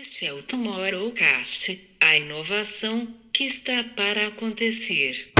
[0.00, 5.32] Este é o Tomorrowcast, a inovação que está para acontecer.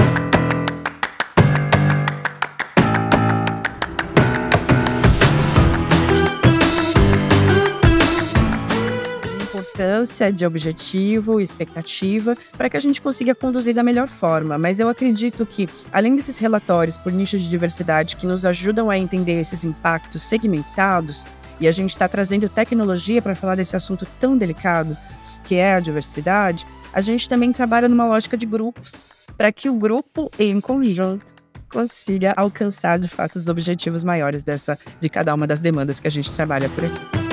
[9.41, 14.55] importância de objetivo, expectativa, para que a gente consiga conduzir da melhor forma.
[14.57, 18.97] Mas eu acredito que, além desses relatórios por nicho de diversidade que nos ajudam a
[18.97, 21.25] entender esses impactos segmentados,
[21.63, 24.97] e a gente está trazendo tecnologia para falar desse assunto tão delicado,
[25.45, 29.75] que é a diversidade, a gente também trabalha numa lógica de grupos, para que o
[29.75, 31.33] grupo, em conjunto,
[31.69, 36.11] consiga alcançar de fato os objetivos maiores dessa de cada uma das demandas que a
[36.11, 37.23] gente trabalha por aqui.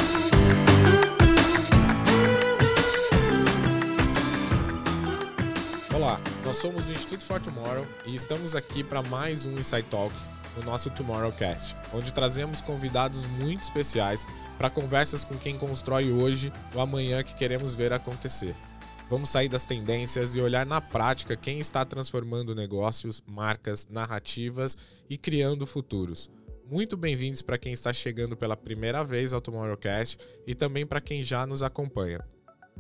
[6.44, 10.12] Nós somos o Instituto for Tomorrow e estamos aqui para mais um Insight Talk
[10.56, 16.80] no nosso Tomorrowcast, onde trazemos convidados muito especiais para conversas com quem constrói hoje o
[16.80, 18.54] amanhã que queremos ver acontecer.
[19.08, 24.76] Vamos sair das tendências e olhar na prática quem está transformando negócios, marcas, narrativas
[25.08, 26.30] e criando futuros.
[26.70, 31.24] Muito bem-vindos para quem está chegando pela primeira vez ao Tomorrowcast e também para quem
[31.24, 32.24] já nos acompanha.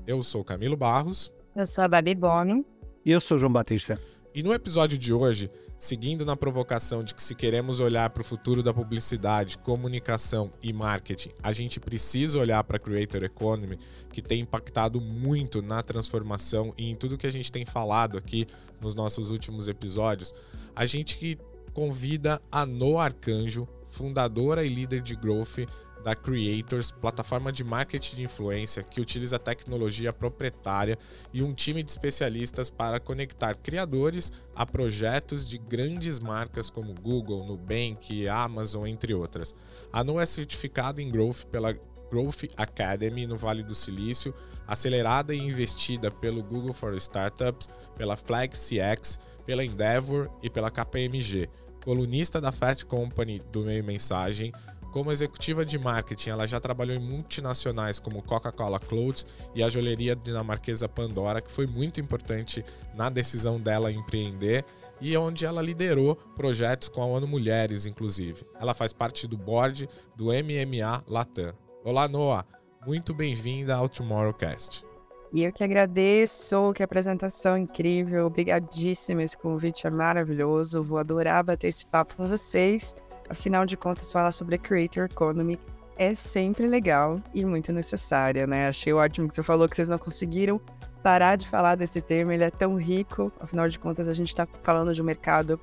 [0.06, 1.32] Eu sou Camilo Barros.
[1.56, 2.64] Eu sou a Babi Bono.
[3.04, 4.00] E eu sou João Batista.
[4.32, 5.50] E no episódio de hoje,
[5.80, 10.74] seguindo na provocação de que se queremos olhar para o futuro da publicidade, comunicação e
[10.74, 13.78] marketing, a gente precisa olhar para a Creator Economy,
[14.12, 18.46] que tem impactado muito na transformação e em tudo que a gente tem falado aqui
[18.78, 20.34] nos nossos últimos episódios,
[20.76, 21.38] a gente
[21.72, 25.60] convida a No Arcanjo, fundadora e líder de Growth
[26.00, 30.98] da Creators, plataforma de marketing de influência que utiliza tecnologia proprietária
[31.32, 37.46] e um time de especialistas para conectar criadores a projetos de grandes marcas como Google,
[37.46, 39.54] Nubank, Amazon, entre outras.
[39.92, 41.72] A Nu é certificada em Growth pela
[42.10, 44.34] Growth Academy no Vale do Silício,
[44.66, 51.48] acelerada e investida pelo Google for Startups, pela Flag CX, pela Endeavor e pela KPMG.
[51.84, 54.52] Colunista da Fast Company do Meio Mensagem,
[54.90, 60.16] como executiva de marketing, ela já trabalhou em multinacionais como Coca-Cola Clothes e a joalheria
[60.16, 62.64] dinamarquesa Pandora, que foi muito importante
[62.94, 64.64] na decisão dela empreender
[65.00, 68.44] e onde ela liderou projetos com a ONU Mulheres, inclusive.
[68.60, 71.54] Ela faz parte do board do MMA Latam.
[71.82, 72.44] Olá, Noah.
[72.86, 74.84] Muito bem-vinda ao Tomorrowcast.
[75.32, 81.68] E eu que agradeço, que apresentação incrível, obrigadíssima, esse convite é maravilhoso, vou adorar bater
[81.68, 82.96] esse papo com vocês.
[83.30, 85.56] Afinal de contas, falar sobre a Creator Economy
[85.96, 88.66] é sempre legal e muito necessária, né?
[88.66, 90.60] Achei ótimo que você falou que vocês não conseguiram
[91.00, 93.32] parar de falar desse tema, ele é tão rico.
[93.38, 95.60] Afinal de contas, a gente está falando de um mercado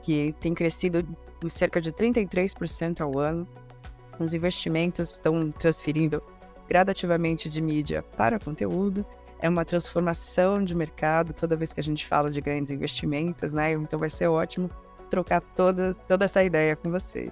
[0.00, 1.04] que tem crescido
[1.42, 3.48] em cerca de 33% ao ano.
[4.20, 6.22] Os investimentos estão transferindo
[6.68, 9.04] gradativamente de mídia para conteúdo.
[9.40, 13.72] É uma transformação de mercado toda vez que a gente fala de grandes investimentos, né?
[13.72, 14.70] Então vai ser ótimo
[15.08, 17.30] trocar toda, toda essa ideia com vocês.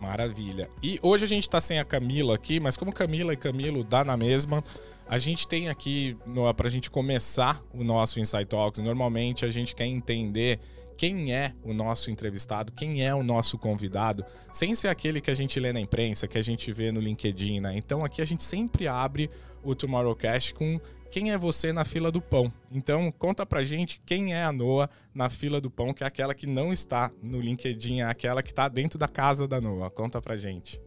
[0.00, 0.68] Maravilha.
[0.82, 4.04] E hoje a gente está sem a Camila aqui, mas como Camila e Camilo dá
[4.04, 4.62] na mesma,
[5.08, 6.16] a gente tem aqui
[6.56, 8.80] para a gente começar o nosso Insight Talks.
[8.80, 10.60] Normalmente a gente quer entender
[10.96, 15.34] quem é o nosso entrevistado, quem é o nosso convidado, sem ser aquele que a
[15.34, 17.76] gente lê na imprensa, que a gente vê no LinkedIn, né?
[17.76, 19.30] Então aqui a gente sempre abre
[19.62, 20.80] o Tomorrowcast com
[21.10, 22.52] quem é você na fila do pão.
[22.70, 26.34] Então, conta pra gente quem é a Noa na fila do pão, que é aquela
[26.34, 29.90] que não está no LinkedIn, é aquela que está dentro da casa da Noa.
[29.90, 30.80] Conta pra gente.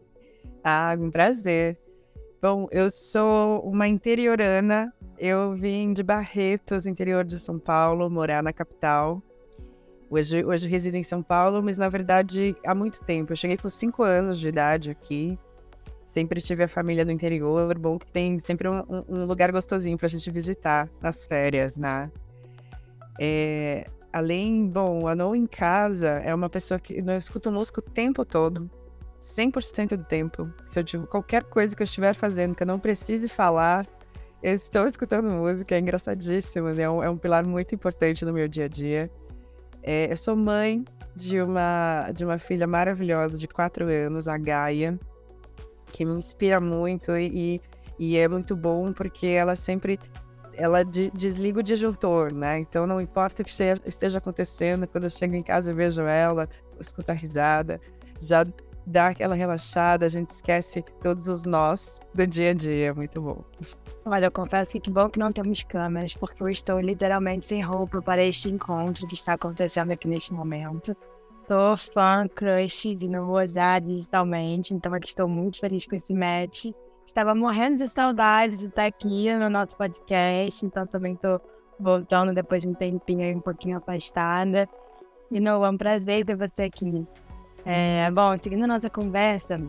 [0.62, 1.78] Ah, um prazer.
[2.40, 4.92] Bom, eu sou uma interiorana.
[5.18, 9.22] Eu vim de Barretos, interior de São Paulo, morar na capital.
[10.10, 13.32] Hoje, hoje resido em São Paulo, mas na verdade há muito tempo.
[13.32, 15.38] Eu cheguei com cinco anos de idade aqui.
[16.04, 20.08] Sempre tive a família do interior, bom que tem sempre um, um lugar gostosinho pra
[20.08, 22.10] gente visitar nas férias, né?
[23.18, 27.82] É, além, bom, a No em casa é uma pessoa que eu escuto música o
[27.82, 28.70] tempo todo,
[29.20, 30.52] 100% do tempo.
[30.70, 33.86] Se eu tiver qualquer coisa que eu estiver fazendo que eu não precise falar,
[34.42, 36.82] eu estou escutando música, é engraçadíssimo, né?
[36.82, 39.10] é, um, é um pilar muito importante no meu dia a dia.
[39.82, 40.84] É, eu sou mãe
[41.14, 44.98] de uma, de uma filha maravilhosa de 4 anos, a Gaia
[45.92, 47.60] que me inspira muito e,
[47.98, 49.98] e é muito bom porque ela sempre
[50.54, 52.58] ela de, desliga o disjuntor, né?
[52.58, 53.50] Então não importa o que
[53.86, 56.48] esteja acontecendo, quando eu chego em casa eu vejo ela,
[56.78, 57.80] escuto a risada,
[58.20, 58.44] já
[58.86, 63.20] dá aquela relaxada, a gente esquece todos os nós do dia a dia, é muito
[63.20, 63.38] bom.
[64.04, 67.62] Olha, eu confesso que que bom que não temos câmeras, porque eu estou literalmente sem
[67.62, 70.96] roupa para este encontro que está acontecendo aqui neste momento.
[71.46, 73.34] Sou fã crush de Novo
[73.82, 76.66] digitalmente, então aqui estou muito feliz com esse match.
[77.04, 81.40] Estava morrendo de saudades de estar aqui no nosso podcast, então também estou
[81.80, 84.68] voltando depois de um tempinho aí um pouquinho afastada.
[85.30, 87.04] E não, é um prazer ter você aqui.
[87.64, 89.60] É, bom, seguindo a nossa conversa,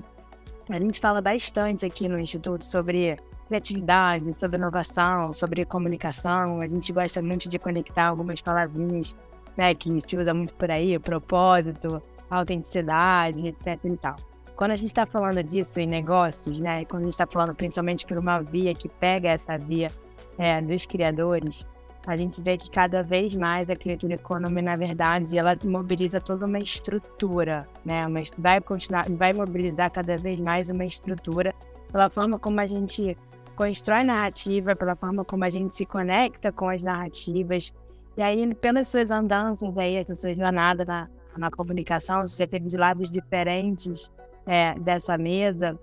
[0.69, 3.17] a gente fala bastante aqui no Instituto sobre
[3.47, 6.61] criatividade, sobre inovação, sobre comunicação.
[6.61, 9.15] A gente gosta muito de conectar algumas palavrinhas
[9.57, 14.15] né, que se usa muito por aí, propósito, autenticidade, etc e tal.
[14.55, 18.05] Quando a gente está falando disso em negócios, né, quando a gente está falando principalmente
[18.05, 19.91] por uma via que pega essa via
[20.37, 21.65] é, dos criadores,
[22.05, 26.45] a gente vê que cada vez mais a Creative Economy, na verdade, ela mobiliza toda
[26.45, 28.05] uma estrutura, né?
[28.05, 31.55] Uma, vai continuar, vai mobilizar cada vez mais uma estrutura
[31.91, 33.17] pela forma como a gente
[33.55, 37.73] constrói narrativa, pela forma como a gente se conecta com as narrativas.
[38.15, 42.77] E aí, pelas suas andanças aí, essa sua jornada na, na comunicação, você teve de
[42.77, 44.11] lados diferentes
[44.45, 45.77] é, dessa mesa.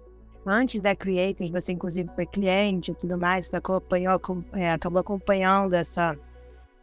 [0.46, 4.20] Antes da Creators, você inclusive foi cliente e tudo mais, você acompanhou,
[4.52, 6.16] é, acabou acompanhando essa,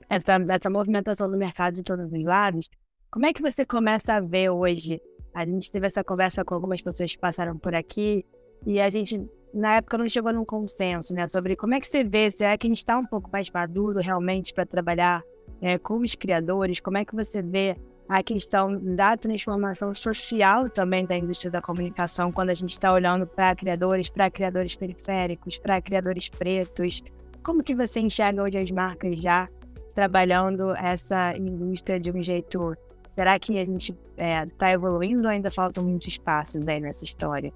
[0.10, 2.70] essa, essa movimentação do mercado de todos os lados.
[3.10, 5.02] Como é que você começa a ver hoje?
[5.34, 8.26] A gente teve essa conversa com algumas pessoas que passaram por aqui
[8.66, 12.04] e a gente na época não chegou num consenso, né, sobre como é que você
[12.04, 15.24] vê, se é que a gente está um pouco mais maduro realmente para trabalhar
[15.62, 17.76] é, com os criadores, como é que você vê
[18.08, 23.28] a questão da transformação social também da indústria da comunicação, quando a gente está olhando
[23.28, 27.04] para criadores, para criadores periféricos, para criadores pretos,
[27.44, 29.48] como que você enxerga hoje as marcas já
[29.94, 32.78] trabalhando essa indústria de um jeito
[33.18, 37.04] Será que a gente está é, tá evoluindo ou ainda faltam muitos passos aí nessa
[37.04, 37.52] história?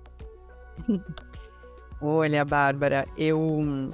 [2.02, 3.94] Olha, Bárbara, eu,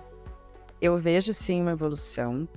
[0.80, 2.48] eu vejo sim uma evolução.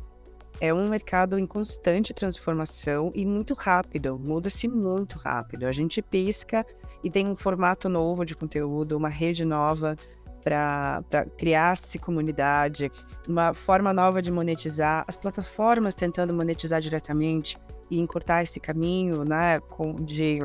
[0.61, 5.67] É um mercado em constante transformação e muito rápido, muda-se muito rápido.
[5.67, 6.67] A gente pisca
[7.03, 9.97] e tem um formato novo de conteúdo, uma rede nova
[10.45, 11.03] para
[11.37, 12.91] criar-se comunidade,
[13.29, 17.59] uma forma nova de monetizar, as plataformas tentando monetizar diretamente
[17.91, 19.61] e encurtar esse caminho né,
[20.03, 20.41] de,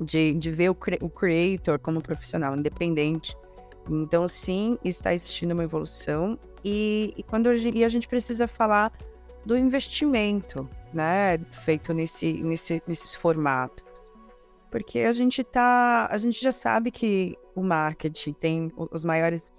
[0.00, 3.36] de, de ver o, o creator como profissional independente
[3.88, 8.92] então, sim, está existindo uma evolução e, e quando e a gente precisa falar
[9.44, 13.84] do investimento, né, feito nesse, nesse, nesses formatos,
[14.70, 19.52] porque a gente tá, a gente já sabe que o marketing tem os maiores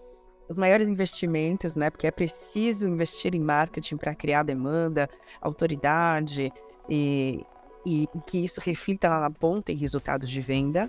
[0.48, 1.90] os maiores investimentos, né?
[1.90, 5.10] Porque é preciso investir em marketing para criar demanda,
[5.42, 6.54] autoridade
[6.88, 7.44] e,
[7.84, 10.88] e que isso reflita lá na ponta em resultados de venda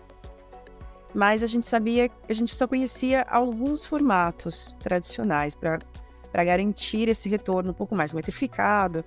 [1.17, 5.79] mas a gente sabia, a gente só conhecia alguns formatos tradicionais para
[6.45, 9.05] garantir esse retorno um pouco mais metrificado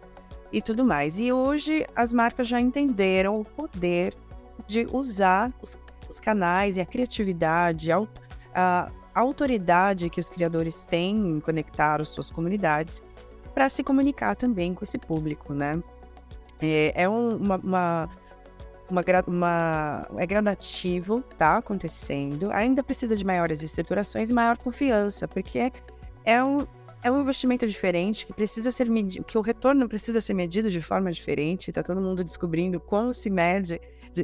[0.52, 1.20] e tudo mais.
[1.20, 4.16] E hoje as marcas já entenderam o poder
[4.68, 5.78] de usar os,
[6.10, 8.08] os canais e a criatividade, a,
[8.54, 13.02] a, autoridade que os criadores têm em conectar as suas comunidades
[13.54, 15.82] para se comunicar também com esse público, né?
[16.62, 18.10] É, é um, uma, uma
[18.92, 22.52] uma, uma, é gradativo, tá acontecendo.
[22.52, 25.72] Ainda precisa de maiores estruturações e maior confiança, porque
[26.26, 26.66] é um,
[27.02, 30.82] é um investimento diferente que precisa ser medido, que o retorno precisa ser medido de
[30.82, 31.72] forma diferente.
[31.72, 33.80] Tá todo mundo descobrindo como se mede,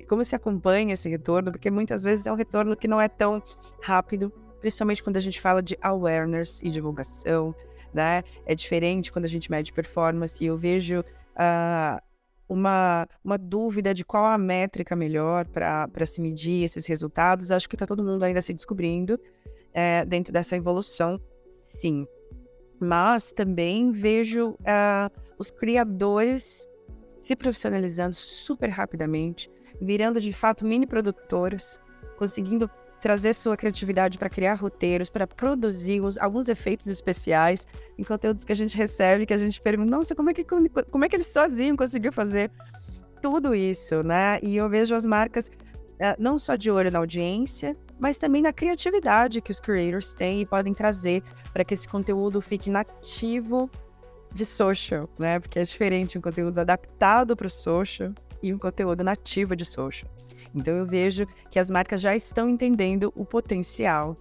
[0.07, 3.41] como se acompanha esse retorno, porque muitas vezes é um retorno que não é tão
[3.81, 7.55] rápido, principalmente quando a gente fala de awareness e divulgação,
[7.93, 8.23] né?
[8.45, 10.43] É diferente quando a gente mede performance.
[10.43, 12.01] E eu vejo uh,
[12.49, 17.51] uma, uma dúvida de qual a métrica melhor para se medir esses resultados.
[17.51, 19.17] Acho que está todo mundo ainda se descobrindo
[19.73, 22.05] é, dentro dessa evolução, sim.
[22.79, 26.67] Mas também vejo uh, os criadores
[27.21, 29.49] se profissionalizando super rapidamente,
[29.81, 31.79] virando de fato mini produtoras,
[32.17, 32.69] conseguindo
[33.01, 37.67] trazer sua criatividade para criar roteiros, para produzir os, alguns efeitos especiais
[37.97, 41.05] em conteúdos que a gente recebe, que a gente pergunta, nossa, como é que, como
[41.05, 42.51] é que eles sozinhos conseguiu fazer
[43.21, 44.39] tudo isso, né?
[44.41, 45.49] E eu vejo as marcas
[46.17, 50.45] não só de olho na audiência, mas também na criatividade que os creators têm e
[50.45, 51.23] podem trazer
[51.53, 53.69] para que esse conteúdo fique nativo
[54.33, 55.39] de social, né?
[55.39, 60.11] Porque é diferente um conteúdo adaptado para o social e um conteúdo nativo de social.
[60.53, 64.17] Então eu vejo que as marcas já estão entendendo o potencial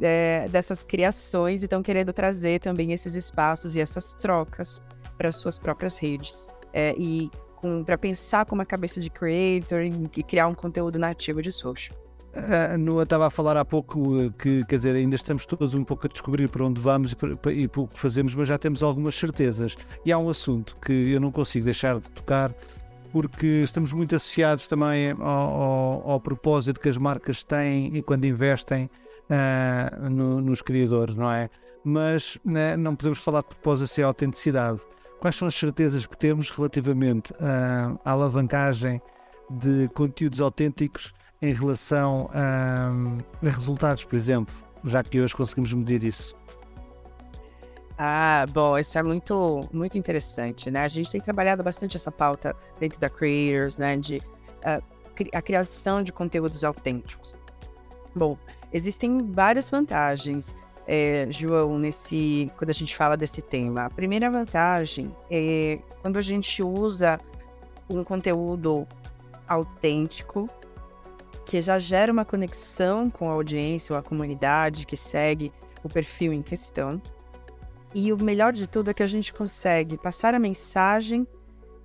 [0.00, 4.80] é, dessas criações e estão querendo trazer também esses espaços e essas trocas
[5.16, 6.46] para suas próprias redes.
[6.72, 7.30] É, e
[7.84, 11.96] para pensar como a cabeça de creator e, criar um conteúdo nativo de social.
[12.72, 15.82] A Noa estava a falar há pouco eh, que, quer dizer, ainda estamos todos um
[15.82, 18.58] pouco a descobrir para onde vamos e para, e para o que fazemos, mas já
[18.58, 19.74] temos algumas certezas.
[20.04, 22.54] E há um assunto que eu não consigo deixar de tocar,
[23.10, 28.26] porque estamos muito associados também ao, ao, ao, propósito que as marcas têm e quando
[28.26, 28.90] investem
[29.30, 31.48] uh, no, nos criadores, não é?
[31.82, 34.80] Mas né, não podemos falar de propósito sem autenticidade.
[35.26, 39.02] Quais são as certezas que temos relativamente à alavancagem
[39.50, 42.92] de conteúdos autênticos em relação a,
[43.44, 44.54] a resultados, por exemplo,
[44.84, 46.36] já que hoje conseguimos medir isso?
[47.98, 50.84] Ah, bom, isso é muito, muito interessante, né?
[50.84, 53.96] A gente tem trabalhado bastante essa pauta dentro da Creators, né?
[53.96, 54.80] De uh,
[55.34, 57.34] a criação de conteúdos autênticos.
[58.14, 58.38] Bom,
[58.72, 60.54] existem várias vantagens,
[60.86, 63.86] é, João, nesse, quando a gente fala desse tema.
[63.86, 67.20] A primeira vantagem é quando a gente usa
[67.88, 68.86] um conteúdo
[69.48, 70.48] autêntico,
[71.44, 75.52] que já gera uma conexão com a audiência ou a comunidade que segue
[75.82, 77.00] o perfil em questão.
[77.94, 81.26] E o melhor de tudo é que a gente consegue passar a mensagem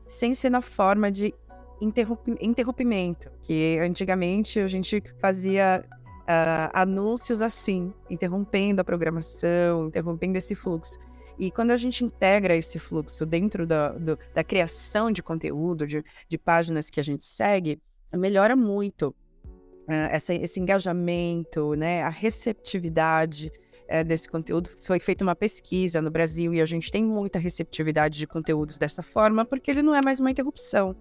[0.07, 1.33] sem ser na forma de
[1.79, 5.85] interromp interrompimento, que antigamente a gente fazia
[6.21, 10.97] uh, anúncios assim, interrompendo a programação, interrompendo esse fluxo.
[11.39, 16.03] E quando a gente integra esse fluxo dentro da, do, da criação de conteúdo, de,
[16.27, 17.81] de, páginas que a gente segue,
[18.13, 23.51] melhora muito uh, essa, esse engajamento, né, a receptividade
[23.89, 24.69] uh, desse conteúdo.
[24.83, 29.01] Foi feita uma pesquisa no Brasil e a gente tem muita receptividade de conteúdos dessa
[29.01, 30.95] forma, porque ele não é mais uma interrupção,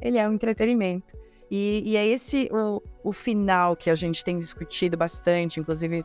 [0.00, 1.16] ele é um entretenimento.
[1.50, 6.04] E, e, é esse o, o final que a gente tem discutido bastante, inclusive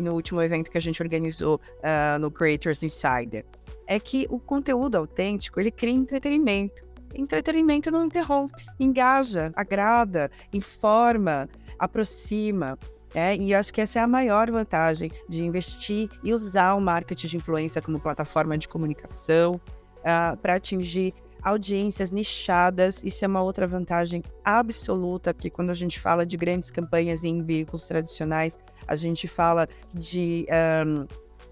[0.00, 3.44] no último evento que a gente organizou uh, no Creators Insider.
[3.86, 6.86] É que o conteúdo autêntico, ele cria entretenimento.
[7.14, 12.78] Entretenimento não interrompe, engaja, agrada, informa, aproxima.
[13.14, 17.28] É, e acho que essa é a maior vantagem de investir e usar o marketing
[17.28, 21.14] de influência como plataforma de comunicação uh, para atingir
[21.46, 26.72] audiências nichadas, isso é uma outra vantagem absoluta, porque quando a gente fala de grandes
[26.72, 30.44] campanhas em veículos tradicionais, a gente fala de.
[30.84, 31.06] Um,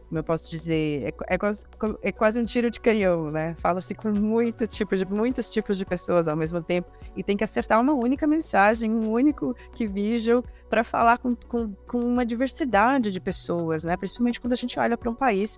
[0.09, 1.65] como eu posso dizer, é, é, quase,
[2.03, 3.55] é quase um tiro de canhão, né?
[3.59, 7.43] Fala-se com muito tipo de, muitos tipos de pessoas ao mesmo tempo e tem que
[7.43, 13.11] acertar uma única mensagem, um único que visual para falar com, com, com, uma diversidade
[13.11, 13.97] de pessoas, né?
[13.97, 15.57] Principalmente quando a gente olha para um país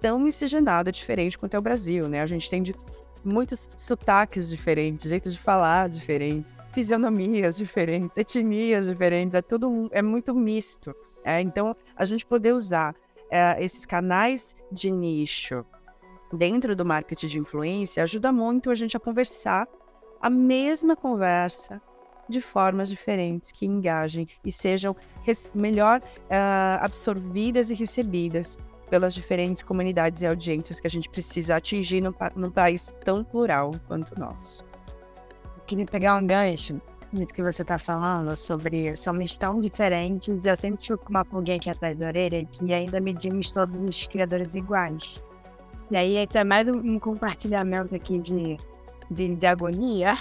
[0.00, 2.22] tão miscigenado, diferente quanto é o Brasil, né?
[2.22, 2.74] A gente tem de
[3.24, 10.34] muitos sotaques diferentes, jeitos de falar diferentes, fisionomias diferentes, etnias diferentes, é tudo é muito
[10.34, 10.94] misto.
[11.24, 11.40] É?
[11.40, 12.94] Então, a gente poder usar
[13.30, 15.64] é, esses canais de nicho
[16.32, 19.68] dentro do marketing de influência ajuda muito a gente a conversar
[20.20, 21.80] a mesma conversa
[22.28, 24.94] de formas diferentes que engajem e sejam
[25.54, 28.58] melhor uh, absorvidas e recebidas
[28.90, 33.70] pelas diferentes comunidades e audiências que a gente precisa atingir num, num país tão plural
[33.86, 34.64] quanto o nosso.
[35.56, 36.80] Eu queria pegar um gancho
[37.12, 40.44] nisso que você está falando sobre somos tão diferentes.
[40.44, 44.54] Eu sempre com uma pulguinha aqui atrás da orelha que ainda medimos todos os criadores
[44.54, 45.22] iguais.
[45.90, 48.56] E aí, é mais um compartilhamento aqui de,
[49.10, 50.14] de, de agonia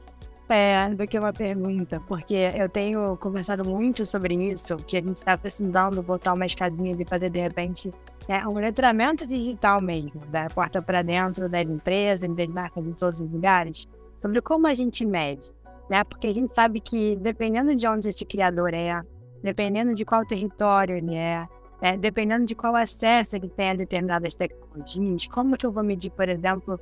[0.50, 5.16] é, do que uma pergunta, porque eu tenho conversado muito sobre isso, que a gente
[5.16, 7.90] está precisando botar uma escadinha e fazer, de repente,
[8.28, 13.20] é, um letramento digital mesmo, da porta para dentro das empresas, das marcas em todos
[13.20, 13.86] os lugares,
[14.18, 15.52] sobre como a gente mede,
[15.90, 16.02] né?
[16.04, 19.02] Porque a gente sabe que, dependendo de onde esse criador é,
[19.42, 21.46] dependendo de qual território ele é,
[21.82, 26.10] é dependendo de qual acesso ele tem a determinadas tecnologias, como que eu vou medir,
[26.10, 26.80] por exemplo,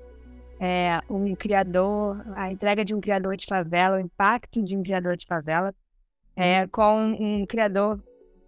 [0.61, 5.17] é, um criador, a entrega de um criador de favela, o impacto de um criador
[5.17, 5.75] de favela
[6.37, 8.01] é, com um criador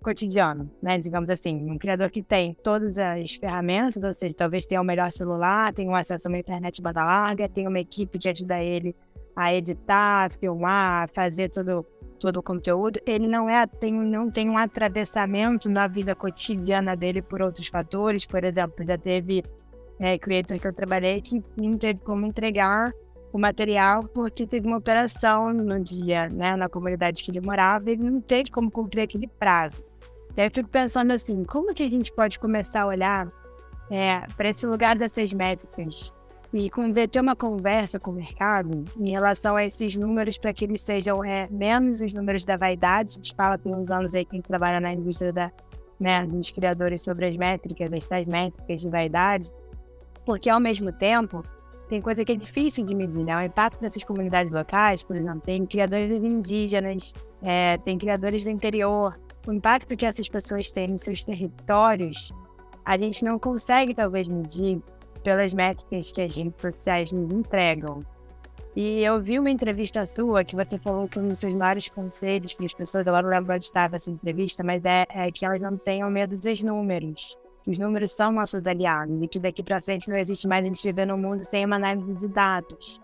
[0.05, 0.99] cotidiano, né?
[0.99, 5.11] Digamos assim, um criador que tem todas as ferramentas, ou seja, talvez tenha o melhor
[5.11, 8.95] celular, tenha um acesso a uma internet banda larga, tenha uma equipe de ajudar ele
[9.35, 11.85] a editar, filmar, fazer todo,
[12.21, 13.01] todo o conteúdo.
[13.07, 18.27] Ele não é tem, não tem um atravessamento na vida cotidiana dele por outros fatores,
[18.27, 19.43] por exemplo, já teve
[19.99, 22.93] é, creator que eu trabalhei que não teve como entregar
[23.33, 28.03] o material porque teve uma operação no dia, né, na comunidade que ele morava, ele
[28.03, 29.83] não teve como cumprir aquele prazo.
[30.35, 33.33] Daí eu fico pensando assim, como que a gente pode começar a olhar
[33.91, 36.13] é, para esse lugar dessas métricas
[36.53, 36.71] e
[37.09, 41.25] ter uma conversa com o mercado em relação a esses números para que eles sejam
[41.25, 43.11] é, menos os números da vaidade.
[43.11, 45.51] A gente fala por uns anos aí quem trabalha na indústria da,
[45.99, 49.51] né, dos criadores sobre as métricas, as métricas de vaidade,
[50.25, 51.43] porque ao mesmo tempo
[51.89, 53.37] tem coisa que é difícil de medir, né?
[53.37, 57.13] O impacto dessas comunidades locais, por exemplo, tem criadores indígenas,
[57.43, 59.15] é, tem criadores do interior.
[59.47, 62.33] O impacto que essas pessoas têm nos seus territórios,
[62.85, 64.81] a gente não consegue talvez medir
[65.23, 68.05] pelas métricas que as redes sociais nos entregam.
[68.77, 72.55] E eu vi uma entrevista sua que você falou que um dos seus maiores conselhos
[72.55, 75.63] que as pessoas, agora não lembro onde estava essa entrevista, mas é, é, que elas
[75.63, 77.39] não tenham medo dos números.
[77.67, 80.83] Os números são nossos aliados e que daqui para frente não existe mais a gente
[80.83, 83.01] viver no mundo sem uma análise de dados.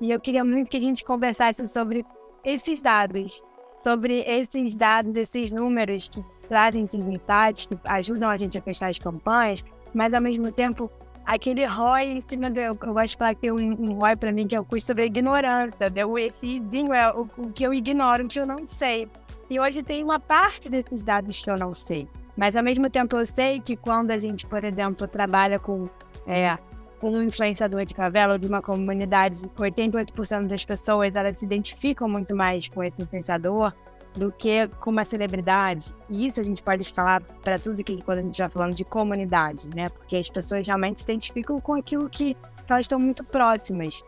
[0.00, 2.04] E eu queria muito que a gente conversasse sobre
[2.44, 3.42] esses dados,
[3.86, 8.90] sobre esses dados, esses números que trazem esses insights, que ajudam a gente a fechar
[8.90, 9.64] as campanhas,
[9.94, 10.90] mas ao mesmo tempo
[11.24, 12.58] aquele ROI em cima do.
[12.58, 15.04] Eu, gosto de falar que tem um, ROI para mim que é o custo sobre
[15.04, 15.88] a ignorância.
[15.88, 16.04] Né?
[16.04, 19.08] O Ecidinho é o, o, que eu ignoro, o que eu não sei.
[19.48, 22.08] E hoje tem uma parte desses dados que eu não sei.
[22.36, 25.88] Mas ao mesmo tempo eu sei que quando a gente, por exemplo, trabalha com,
[26.26, 26.58] é,
[27.02, 32.34] um influenciador de favela ou de uma comunidade, 88% das pessoas elas se identificam muito
[32.34, 33.72] mais com esse influenciador
[34.14, 35.94] do que com uma celebridade.
[36.08, 38.84] E isso a gente pode falar para tudo que quando a gente está falando de
[38.84, 39.90] comunidade, né?
[39.90, 44.02] Porque as pessoas realmente se identificam com aquilo que, que elas estão muito próximas.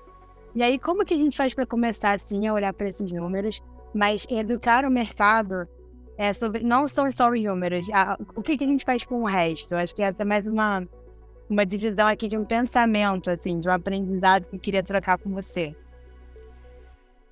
[0.54, 3.62] E aí, como que a gente faz para começar assim a olhar para esses números,
[3.94, 5.68] mas educar o mercado
[6.16, 9.22] é sobre não são só os números, a, o que, que a gente faz com
[9.22, 9.76] o resto?
[9.76, 10.86] Acho que essa é mais uma
[11.48, 15.30] uma divisão aqui de um pensamento, assim, de um aprendizado que eu queria trocar com
[15.30, 15.74] você.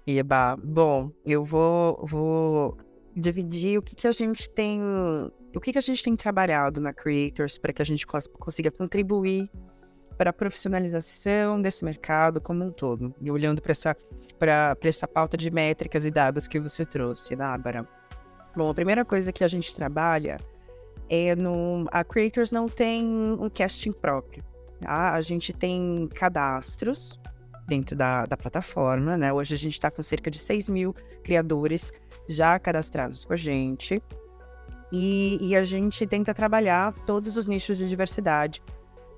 [0.07, 2.79] Eba, bom, eu vou, vou
[3.15, 4.81] dividir o que, que a gente tem.
[5.55, 8.71] O que, que a gente tem trabalhado na Creators para que a gente cons consiga
[8.71, 9.51] contribuir
[10.17, 13.15] para a profissionalização desse mercado como um todo.
[13.21, 13.97] E olhando para essa,
[14.83, 17.87] essa pauta de métricas e dados que você trouxe, Bárbara.
[18.55, 20.39] Bom, a primeira coisa que a gente trabalha
[21.09, 21.87] é no.
[21.91, 24.45] A Creators não tem um casting próprio.
[24.81, 25.13] Tá?
[25.13, 27.19] A gente tem cadastros
[27.67, 29.33] dentro da, da plataforma, né?
[29.33, 31.93] Hoje a gente está com cerca de 6 mil criadores
[32.29, 34.03] já cadastrados com a gente.
[34.93, 38.63] E, e, a gente tenta trabalhar todos os nichos de diversidade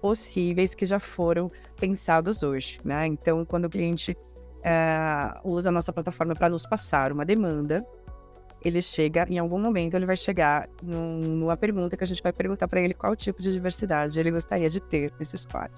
[0.01, 3.07] possíveis que já foram pensados hoje, né?
[3.07, 4.17] Então, quando o cliente
[4.65, 7.85] é, usa a nossa plataforma para nos passar uma demanda,
[8.65, 12.33] ele chega, em algum momento, ele vai chegar num, numa pergunta que a gente vai
[12.33, 15.73] perguntar para ele qual tipo de diversidade ele gostaria de ter nesse squad.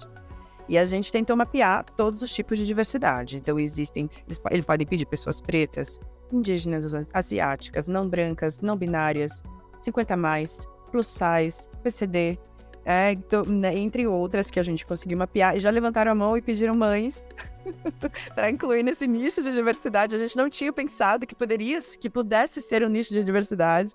[0.67, 3.37] E a gente tentou mapear todos os tipos de diversidade.
[3.37, 4.09] Então, existem.
[4.49, 5.99] Ele pode pedir pessoas pretas,
[6.31, 9.43] indígenas, asiáticas, não brancas, não binárias,
[9.79, 12.39] 50 mais, plus size, PCD,
[12.83, 15.55] é, então, né, entre outras que a gente conseguiu mapear.
[15.55, 17.23] E já levantaram a mão e pediram mães
[18.33, 20.15] para incluir nesse nicho de diversidade.
[20.15, 23.93] A gente não tinha pensado que poderia, que pudesse ser um nicho de diversidade,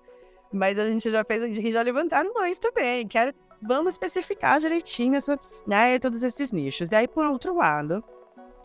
[0.51, 3.07] mas a gente já fez e já levantaram mães também.
[3.07, 6.91] Quero vamos especificar direitinho essa, né, todos esses nichos.
[6.91, 8.03] E aí, por outro lado,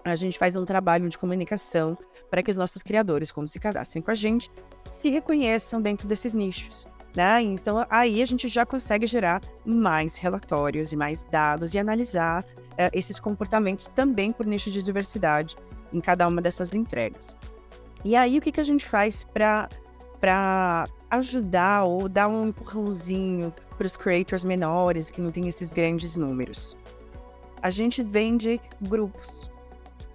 [0.04, 1.96] a gente faz um trabalho de comunicação
[2.30, 4.50] para que os nossos criadores, quando se cadastrem com a gente,
[4.82, 6.86] se reconheçam dentro desses nichos.
[7.14, 7.42] Né?
[7.42, 12.90] Então, aí a gente já consegue gerar mais relatórios e mais dados e analisar uh,
[12.92, 15.57] esses comportamentos também por nicho de diversidade
[15.92, 17.37] em cada uma dessas entregas.
[18.03, 19.68] E aí, o que, que a gente faz para
[21.11, 26.77] ajudar ou dar um empurrãozinho para os creators menores que não têm esses grandes números.
[27.61, 29.51] A gente vende grupos,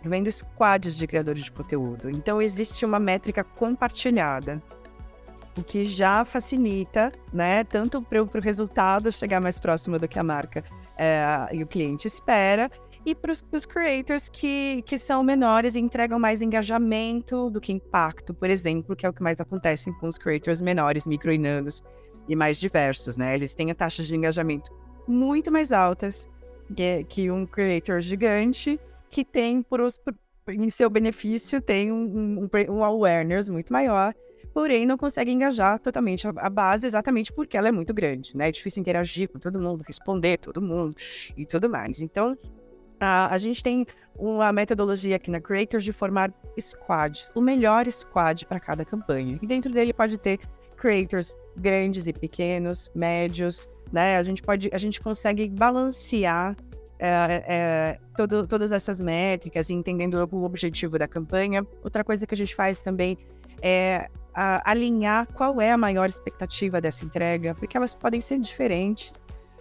[0.03, 2.09] vende squads de criadores de conteúdo.
[2.09, 4.61] Então existe uma métrica compartilhada,
[5.57, 10.23] o que já facilita, né, tanto para o resultado chegar mais próximo do que a
[10.23, 10.63] marca
[10.97, 12.69] é, e o cliente espera,
[13.05, 18.33] e para os creators que, que são menores e entregam mais engajamento do que impacto,
[18.33, 21.81] por exemplo, que é o que mais acontece com os creators menores, micro e nanos,
[22.27, 23.33] e mais diversos, né?
[23.33, 24.75] Eles têm taxas de engajamento
[25.07, 26.27] muito mais altas
[26.75, 28.77] que, que um creator gigante
[29.09, 34.13] que tem, por, por, em seu benefício, tem um, um, um awareness muito maior,
[34.57, 38.49] porém não consegue engajar totalmente a, base exatamente porque ela é muito grande, né?
[38.49, 40.95] É difícil interagir com todo mundo, responder todo mundo
[41.37, 42.01] e tudo mais.
[42.01, 42.35] Então,
[42.99, 43.85] a, a gente tem
[44.17, 49.37] uma metodologia aqui na Creators de formar squads, o melhor squad para cada campanha.
[49.39, 50.39] E dentro dele pode ter
[50.75, 54.17] creators grandes e pequenos, médios, né?
[54.17, 56.57] A gente pode, a gente consegue balancear
[56.97, 61.63] é, é, todo, todas essas métricas, entendendo o objetivo da campanha.
[61.83, 63.19] Outra coisa que a gente faz também
[63.61, 69.11] é a, alinhar qual é a maior expectativa dessa entrega, porque elas podem ser diferentes.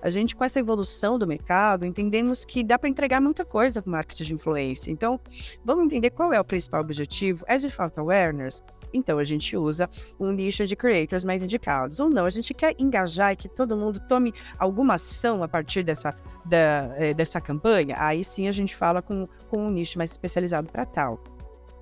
[0.02, 3.88] A gente, com essa evolução do mercado, entendemos que dá para entregar muita coisa com
[3.88, 4.90] marketing de influência.
[4.90, 5.18] Então,
[5.64, 7.42] vamos entender qual é o principal objetivo.
[7.48, 8.62] É de fato awareness?
[8.92, 9.88] Então a gente usa
[10.20, 11.98] um nicho de creators mais indicados.
[11.98, 15.82] Ou não, a gente quer engajar e que todo mundo tome alguma ação a partir
[15.82, 17.96] dessa, da, eh, dessa campanha.
[17.98, 21.18] Aí sim a gente fala com, com um nicho mais especializado para tal.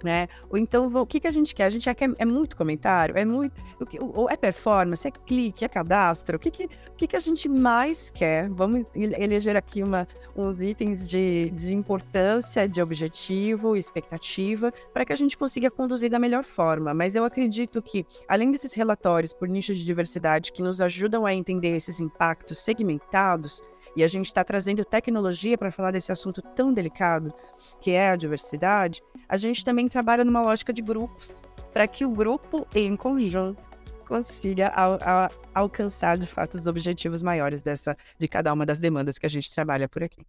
[0.04, 0.28] Né?
[0.50, 1.64] Ou então, o que, que a gente quer?
[1.64, 3.54] A gente quer é muito comentário, é muito,
[3.98, 6.36] ou é performance, é clique, é cadastro.
[6.36, 8.48] O que, que, o que, que a gente mais quer?
[8.50, 15.16] Vamos eleger aqui uma, uns itens de, de importância, de objetivo, expectativa, para que a
[15.16, 16.92] gente consiga conduzir da melhor forma.
[16.92, 21.32] Mas eu acredito que, além desses relatórios por nicho de diversidade que nos ajudam a
[21.32, 23.62] entender esses impactos segmentados,
[23.96, 27.32] e a gente está trazendo tecnologia para falar desse assunto tão delicado,
[27.80, 31.42] que é a diversidade, a gente também trabalha numa lógica de grupos,
[31.72, 33.62] para que o grupo, em conjunto,
[34.06, 39.18] consiga al al alcançar de fato os objetivos maiores dessa de cada uma das demandas
[39.18, 40.24] que a gente trabalha por aqui.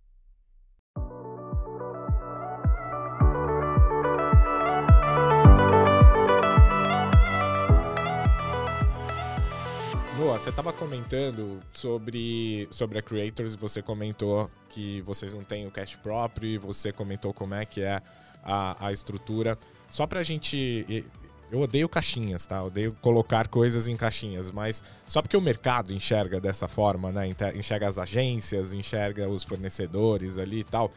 [10.17, 15.71] Boa, você estava comentando sobre, sobre a Creators, você comentou que vocês não têm o
[15.71, 18.01] cash próprio e você comentou como é que é
[18.41, 19.57] a, a estrutura.
[19.91, 21.03] Só para a gente.
[21.51, 22.63] Eu odeio caixinhas, tá?
[22.63, 27.27] Odeio colocar coisas em caixinhas, mas só porque o mercado enxerga dessa forma, né?
[27.53, 30.93] Enxerga as agências, enxerga os fornecedores ali e tal.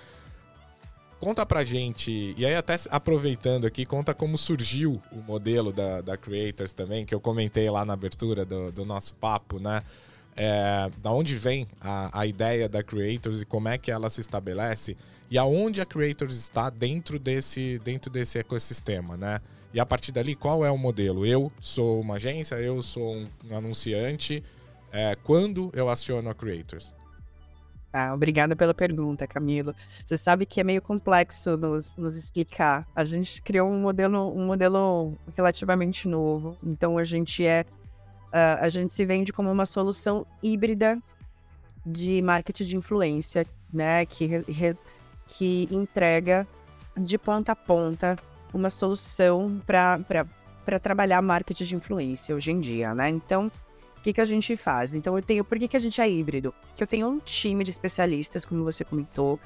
[1.20, 6.16] Conta pra gente, e aí até aproveitando aqui, conta como surgiu o modelo da, da
[6.16, 9.82] Creators também, que eu comentei lá na abertura do, do nosso papo, né?
[10.36, 14.20] É, da onde vem a, a ideia da Creators e como é que ela se
[14.20, 14.96] estabelece
[15.28, 19.40] e aonde a Creators está dentro desse, dentro desse ecossistema, né?
[19.74, 21.26] E a partir dali, qual é o modelo?
[21.26, 24.42] Eu sou uma agência, eu sou um anunciante.
[24.90, 26.94] É, quando eu aciono a Creators?
[27.92, 29.74] Ah, obrigada pela pergunta, Camilo.
[30.04, 32.86] Você sabe que é meio complexo nos, nos explicar.
[32.94, 36.56] A gente criou um modelo, um modelo relativamente novo.
[36.62, 37.64] Então a gente é,
[38.26, 40.98] uh, a gente se vende como uma solução híbrida
[41.84, 44.04] de marketing de influência, né?
[44.04, 44.76] Que, re,
[45.26, 46.46] que entrega
[46.96, 48.18] de ponta a ponta
[48.52, 53.08] uma solução para trabalhar marketing de influência hoje em dia, né?
[53.08, 53.50] Então
[54.08, 54.94] que, que a gente faz?
[54.94, 55.44] Então, eu tenho.
[55.44, 56.54] Por que, que a gente é híbrido?
[56.74, 59.38] Que eu tenho um time de especialistas, como você comentou,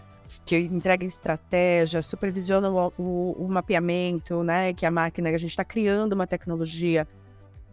[0.44, 4.72] que entrega estratégia, supervisiona o, o, o mapeamento, né?
[4.72, 7.08] Que a máquina, a gente está criando uma tecnologia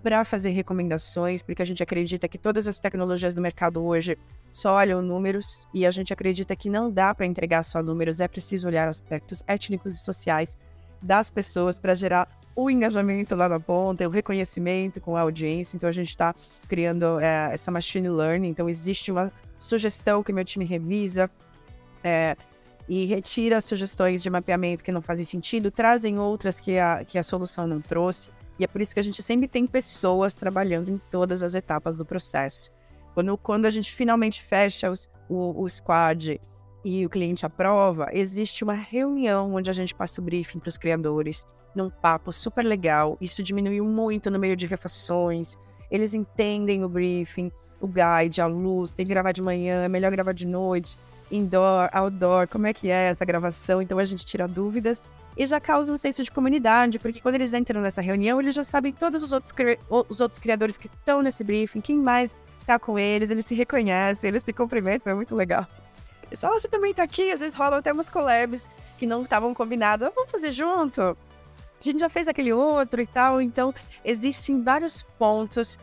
[0.02, 4.18] para fazer recomendações, porque a gente acredita que todas as tecnologias do mercado hoje
[4.50, 8.28] só olham números e a gente acredita que não dá para entregar só números, é
[8.28, 10.58] preciso olhar aspectos étnicos e sociais
[11.02, 15.76] das pessoas para gerar o engajamento lá na ponta, o reconhecimento com a audiência.
[15.76, 16.34] Então a gente está
[16.68, 18.50] criando é, essa machine learning.
[18.50, 21.30] Então existe uma sugestão que meu time revisa
[22.04, 22.36] é,
[22.88, 27.24] e retira sugestões de mapeamento que não fazem sentido, trazem outras que a, que a
[27.24, 28.32] solução não trouxe.
[28.58, 31.96] E é por isso que a gente sempre tem pessoas trabalhando em todas as etapas
[31.96, 32.72] do processo.
[33.14, 36.42] Quando, quando a gente finalmente fecha os, o, o squad
[36.84, 40.78] e o cliente aprova, existe uma reunião onde a gente passa o briefing para os
[40.78, 43.18] criadores, num papo super legal.
[43.20, 45.58] Isso diminuiu muito o número de refações.
[45.92, 50.12] Eles entendem o briefing, o guide, a luz, tem que gravar de manhã, é melhor
[50.12, 50.98] gravar de noite,
[51.32, 53.82] indoor, outdoor, como é que é essa gravação.
[53.82, 57.54] Então a gente tira dúvidas e já causa um senso de comunidade, porque quando eles
[57.54, 59.54] entram nessa reunião, eles já sabem todos os outros,
[59.90, 64.28] os outros criadores que estão nesse briefing, quem mais está com eles, eles se reconhecem,
[64.28, 65.66] eles se cumprimentam, é muito legal.
[66.34, 70.12] Só você também tá aqui, às vezes rolam até umas collabs que não estavam combinadas.
[70.14, 71.02] Vamos fazer junto?
[71.02, 73.42] A gente já fez aquele outro e tal.
[73.42, 75.80] Então, existem vários pontos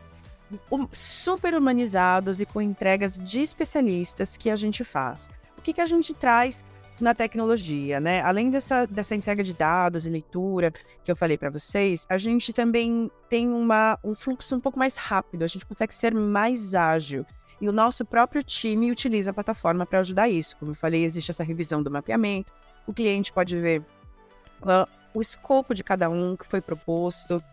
[0.93, 5.29] super humanizados e com entregas de especialistas que a gente faz.
[5.57, 6.63] O que, que a gente traz
[6.99, 8.21] na tecnologia, né?
[8.21, 12.51] Além dessa, dessa entrega de dados e leitura que eu falei para vocês, a gente
[12.51, 17.25] também tem uma, um fluxo um pouco mais rápido, a gente consegue ser mais ágil.
[17.59, 20.55] E o nosso próprio time utiliza a plataforma para ajudar isso.
[20.57, 22.51] Como eu falei, existe essa revisão do mapeamento,
[22.85, 23.81] o cliente pode ver
[24.61, 27.43] uh, o escopo de cada um que foi proposto.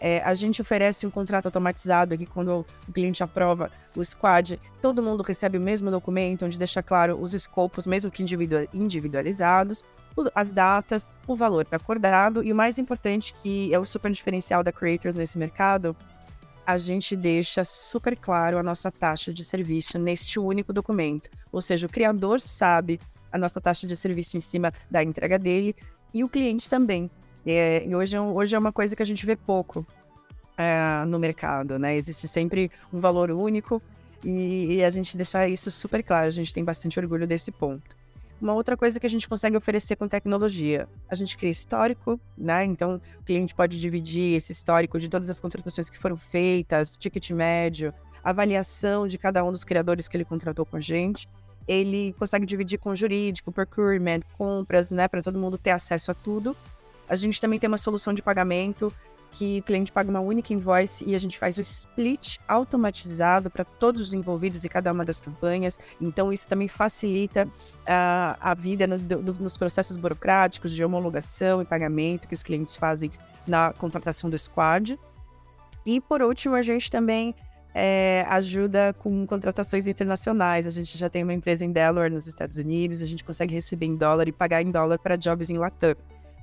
[0.00, 5.02] É, a gente oferece um contrato automatizado que quando o cliente aprova o squad, todo
[5.02, 8.22] mundo recebe o mesmo documento, onde deixa claro os escopos, mesmo que
[8.74, 9.82] individualizados,
[10.34, 14.70] as datas, o valor acordado e o mais importante, que é o super diferencial da
[14.70, 15.96] Creators nesse mercado,
[16.66, 21.30] a gente deixa super claro a nossa taxa de serviço neste único documento.
[21.52, 22.98] Ou seja, o criador sabe
[23.30, 25.74] a nossa taxa de serviço em cima da entrega dele
[26.12, 27.10] e o cliente também.
[27.46, 29.86] É, hoje, é hoje é uma coisa que a gente vê pouco
[30.56, 31.96] é, no mercado, né?
[31.96, 33.82] Existe sempre um valor único
[34.24, 36.26] e, e a gente deixar isso super claro.
[36.26, 37.96] A gente tem bastante orgulho desse ponto.
[38.40, 42.64] Uma outra coisa que a gente consegue oferecer com tecnologia, a gente cria histórico, né?
[42.64, 47.30] Então, o cliente pode dividir esse histórico de todas as contratações que foram feitas, ticket
[47.30, 51.28] médio, avaliação de cada um dos criadores que ele contratou com a gente.
[51.66, 56.56] Ele consegue dividir com jurídico, procurement, compras, né, para todo mundo ter acesso a tudo.
[57.08, 58.92] A gente também tem uma solução de pagamento
[59.34, 63.64] que o cliente paga uma única invoice e a gente faz o split automatizado para
[63.64, 65.78] todos os envolvidos e cada uma das campanhas.
[66.00, 71.64] Então, isso também facilita uh, a vida no, do, nos processos burocráticos de homologação e
[71.64, 73.10] pagamento que os clientes fazem
[73.44, 74.98] na contratação do squad.
[75.84, 77.34] E, por último, a gente também
[77.74, 80.64] é, ajuda com contratações internacionais.
[80.64, 83.86] A gente já tem uma empresa em Delaware, nos Estados Unidos, a gente consegue receber
[83.86, 85.96] em dólar e pagar em dólar para jobs em Latam,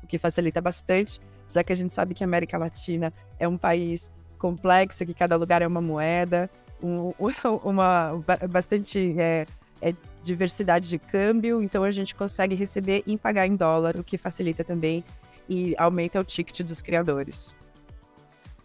[0.04, 1.21] o que facilita bastante
[1.53, 5.35] já que a gente sabe que a América Latina é um país complexo, que cada
[5.35, 6.49] lugar é uma moeda,
[6.81, 7.13] um,
[7.63, 9.45] uma bastante é,
[9.81, 14.17] é diversidade de câmbio, então a gente consegue receber e pagar em dólar, o que
[14.17, 15.03] facilita também
[15.49, 17.57] e aumenta o ticket dos criadores.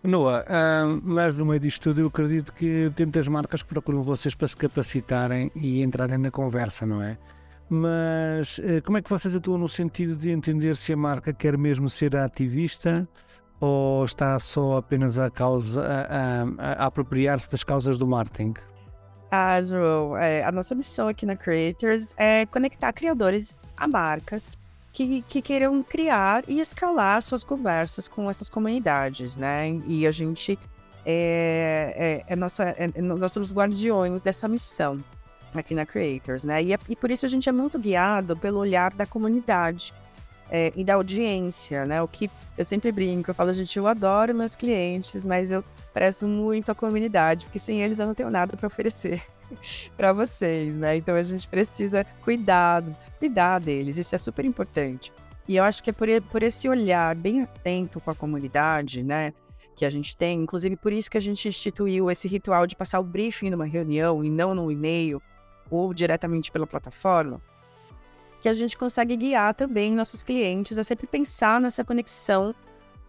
[0.02, 0.44] Noah,
[1.02, 4.56] mas no meio disto tudo eu acredito que tem muitas marcas procuram vocês para se
[4.56, 7.18] capacitarem e entrarem na conversa, não é?
[7.68, 11.58] Mas eh, como é que vocês atuam no sentido de entender se a marca quer
[11.58, 13.08] mesmo ser ativista
[13.60, 18.54] ou está só apenas a, causa, a, a, a apropriar-se das causas do marketing?
[19.30, 24.56] Ah, João, é, a nossa missão aqui na Creators é conectar criadores a marcas
[24.92, 29.70] que, que queiram criar e escalar suas conversas com essas comunidades, né?
[29.84, 30.56] E a gente
[31.04, 35.02] é, é, é nossa, é, nós somos guardiões dessa missão
[35.60, 36.62] aqui na Creators, né?
[36.62, 39.92] E, é, e por isso a gente é muito guiado pelo olhar da comunidade
[40.50, 42.00] é, e da audiência, né?
[42.02, 46.26] O que eu sempre brinco, eu falo, gente, eu adoro meus clientes, mas eu prezo
[46.26, 49.22] muito a comunidade, porque sem eles eu não tenho nada para oferecer
[49.96, 50.96] para vocês, né?
[50.96, 52.82] Então a gente precisa cuidar,
[53.18, 55.12] cuidar deles, isso é super importante.
[55.48, 59.32] E eu acho que é por, por esse olhar bem atento com a comunidade, né?
[59.76, 62.98] Que a gente tem, inclusive por isso que a gente instituiu esse ritual de passar
[62.98, 65.22] o briefing numa reunião e não no e-mail,
[65.70, 67.40] ou diretamente pela plataforma,
[68.40, 72.54] que a gente consegue guiar também nossos clientes a sempre pensar nessa conexão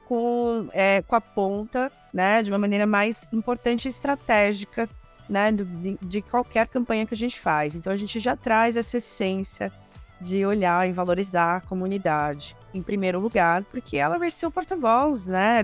[0.05, 4.89] com, é, com a ponta, né, de uma maneira mais importante e estratégica,
[5.29, 7.75] né, de, de qualquer campanha que a gente faz.
[7.75, 9.71] Então a gente já traz essa essência
[10.19, 15.27] de olhar e valorizar a comunidade em primeiro lugar, porque ela vai ser o porta-voz,
[15.27, 15.63] né,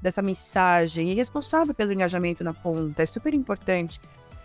[0.00, 3.02] dessa mensagem e responsável pelo engajamento na ponta.
[3.02, 4.00] É super importante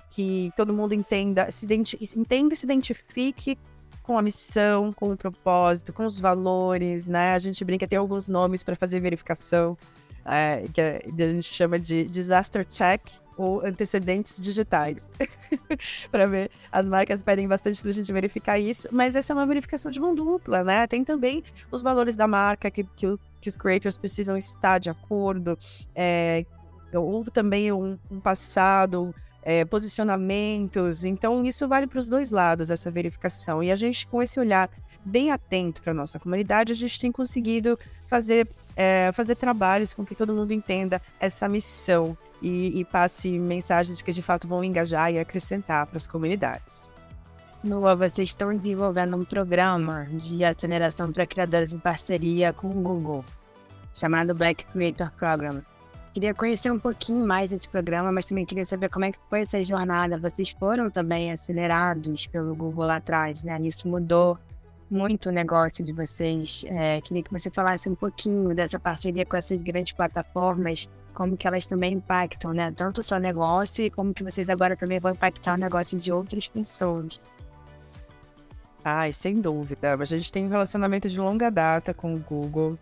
[0.10, 1.66] que todo mundo entenda, se
[2.16, 3.58] entenda e se identifique
[4.04, 7.34] com a missão, com o propósito, com os valores, né?
[7.34, 9.78] A gente brinca, tem alguns nomes para fazer verificação,
[10.26, 13.02] é, que a gente chama de disaster check
[13.38, 15.08] ou antecedentes digitais.
[16.10, 19.46] para ver, as marcas pedem bastante para a gente verificar isso, mas essa é uma
[19.46, 20.88] verificação de mão dupla, né?
[20.88, 23.08] Tem também os valores da marca que, que,
[23.42, 25.58] que os creators precisam estar de acordo,
[25.94, 26.46] é,
[26.94, 29.14] ou também um, um passado
[29.48, 31.06] é, posicionamentos.
[31.06, 33.64] Então, isso vale para os dois lados, essa verificação.
[33.64, 34.70] E a gente, com esse olhar
[35.06, 40.06] bem atento para a nossa comunidade, a gente tem conseguido fazer, é, fazer trabalhos com
[40.06, 45.14] que todo mundo entenda essa missão e, e passe mensagens que de fato vão engajar
[45.14, 46.92] e acrescentar para as comunidades.
[47.64, 53.24] Noah, vocês estão desenvolvendo um programa de aceleração para criadores em parceria com o Google,
[53.94, 55.64] chamado Black Creator Program.
[56.18, 59.42] Queria conhecer um pouquinho mais desse programa, mas também queria saber como é que foi
[59.42, 60.18] essa jornada.
[60.18, 63.56] Vocês foram também acelerados pelo Google lá atrás, né?
[63.62, 64.36] Isso mudou
[64.90, 66.66] muito o negócio de vocês.
[66.70, 71.48] É, queria que você falasse um pouquinho dessa parceria com essas grandes plataformas, como que
[71.48, 72.74] elas também impactam, né?
[72.76, 76.12] Tanto o seu negócio e como que vocês agora também vão impactar o negócio de
[76.12, 77.22] outras pessoas.
[78.84, 79.94] Ai, sem dúvida.
[79.94, 82.76] A gente tem um relacionamento de longa data com o Google.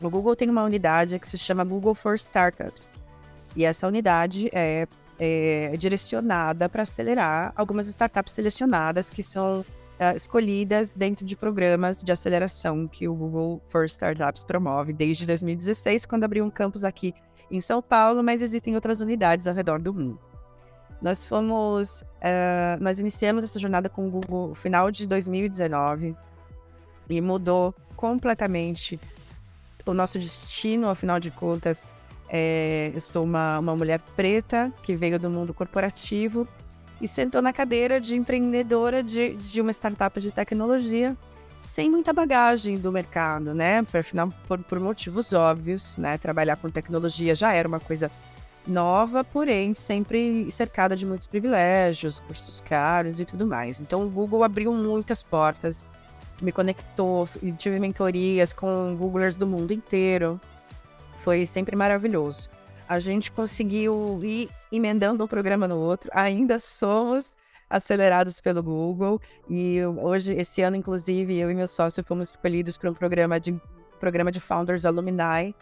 [0.00, 2.96] O Google tem uma unidade que se chama Google for Startups.
[3.54, 4.86] E essa unidade é,
[5.18, 12.12] é direcionada para acelerar algumas startups selecionadas que são uh, escolhidas dentro de programas de
[12.12, 17.14] aceleração que o Google for Startups promove desde 2016, quando abriu um campus aqui
[17.50, 20.20] em São Paulo, mas existem outras unidades ao redor do mundo.
[21.00, 26.14] Nós fomos, uh, nós iniciamos essa jornada com o Google no final de 2019
[27.08, 28.98] e mudou completamente
[29.92, 31.86] o nosso destino, afinal de contas,
[32.28, 36.46] é, eu sou uma, uma mulher preta que veio do mundo corporativo
[37.00, 41.16] e sentou na cadeira de empreendedora de, de uma startup de tecnologia
[41.62, 43.84] sem muita bagagem do mercado, né?
[43.92, 46.16] Afinal, por, por motivos óbvios, né?
[46.16, 48.10] Trabalhar com tecnologia já era uma coisa
[48.66, 53.80] nova, porém sempre cercada de muitos privilégios, cursos caros e tudo mais.
[53.80, 55.84] Então o Google abriu muitas portas
[56.42, 60.40] me conectou e tive mentorias com Googlers do mundo inteiro.
[61.20, 62.50] Foi sempre maravilhoso.
[62.88, 66.10] A gente conseguiu ir emendando um programa no outro.
[66.12, 67.36] Ainda somos
[67.68, 72.90] acelerados pelo Google e hoje, esse ano, inclusive, eu e meu sócio fomos escolhidos para
[72.90, 73.60] um programa de
[73.98, 75.54] programa de Founders Alumni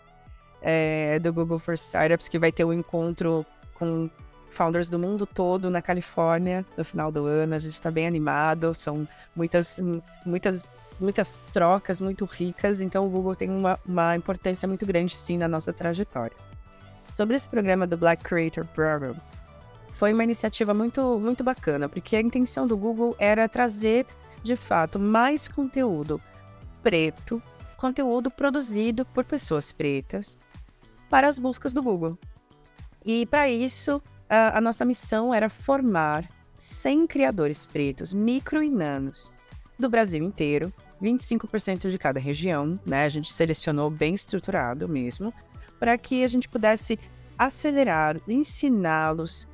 [0.61, 4.11] é, do Google for Startups, que vai ter um encontro com
[4.55, 7.55] founders do mundo todo na Califórnia no final do ano.
[7.55, 9.79] A gente está bem animado, são muitas,
[10.25, 15.37] muitas, muitas trocas muito ricas, então o Google tem uma, uma importância muito grande sim
[15.37, 16.37] na nossa trajetória.
[17.11, 19.15] Sobre esse programa do Black Creator Program,
[19.93, 24.07] foi uma iniciativa muito, muito bacana, porque a intenção do Google era trazer,
[24.43, 26.21] de fato, mais conteúdo
[26.83, 27.43] preto,
[27.77, 30.39] conteúdo produzido por pessoas pretas,
[31.09, 32.19] para as buscas do Google.
[33.05, 39.31] E para isso, a, nossa missão era formar 100 criadores pretos, micro e nanos,
[39.79, 43.05] do Brasil inteiro, 25% de cada região, né?
[43.05, 45.33] A gente selecionou bem estruturado mesmo,
[45.79, 46.99] para que a gente pudesse
[47.39, 49.49] acelerar, ensiná-los,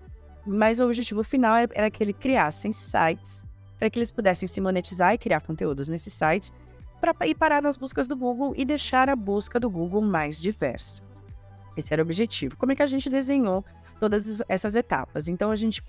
[0.47, 5.15] mas o objetivo final era que eles criassem sites para que eles pudessem se monetizar
[5.15, 6.53] e criar conteúdos nesses sites
[7.01, 11.03] para ir parar nas buscas do Google e deixar a busca do Google mais diversa.
[11.75, 12.59] Esse era o objetivo.
[12.59, 13.65] Como é que a gente desenhou
[14.01, 15.29] todas essas etapas?
[15.29, 15.83] Então a gente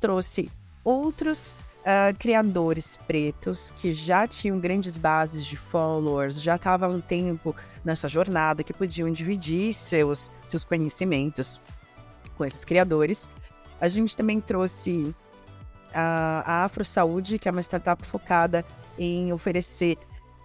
[0.00, 0.50] trouxe
[0.84, 7.54] outros uh, criadores pretos que já tinham grandes bases de followers, já estavam um tempo
[7.84, 11.60] nessa jornada, que podiam dividir seus, seus conhecimentos
[12.36, 13.28] com esses criadores.
[13.80, 15.14] A gente também trouxe
[15.92, 18.64] a, a Afro Saúde, que é uma startup focada
[18.98, 19.98] em oferecer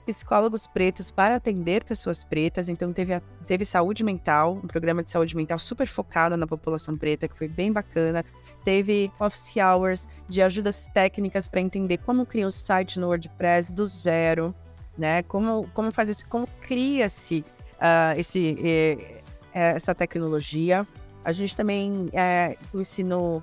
[0.06, 2.70] psicólogos pretos para atender pessoas pretas.
[2.70, 6.98] Então, teve, a, teve saúde mental, um programa de saúde mental super focado na população
[6.98, 8.24] preta, que foi bem bacana.
[8.64, 13.86] Teve office hours de ajudas técnicas para entender como criar um site no WordPress do
[13.86, 14.54] zero,
[14.98, 15.24] né?
[15.24, 19.22] Como, como fazer como cria-se uh, esse, eh,
[19.54, 20.88] essa tecnologia.
[21.26, 23.42] A gente também eh, ensinou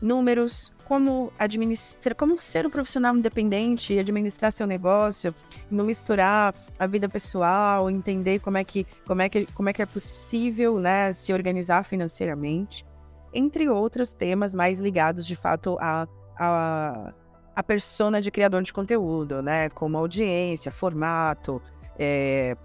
[0.00, 5.34] números, como administrar, como ser um profissional independente e administrar seu negócio,
[5.68, 9.82] não misturar a vida pessoal, entender como é que, como é que, como é, que
[9.82, 12.86] é possível né, se organizar financeiramente,
[13.34, 16.06] entre outros temas mais ligados de fato a,
[16.38, 17.12] a,
[17.56, 19.68] a persona de criador de conteúdo, né?
[19.70, 21.60] Como audiência, formato,
[21.98, 22.56] é,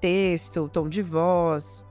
[0.00, 1.84] texto, tom de voz,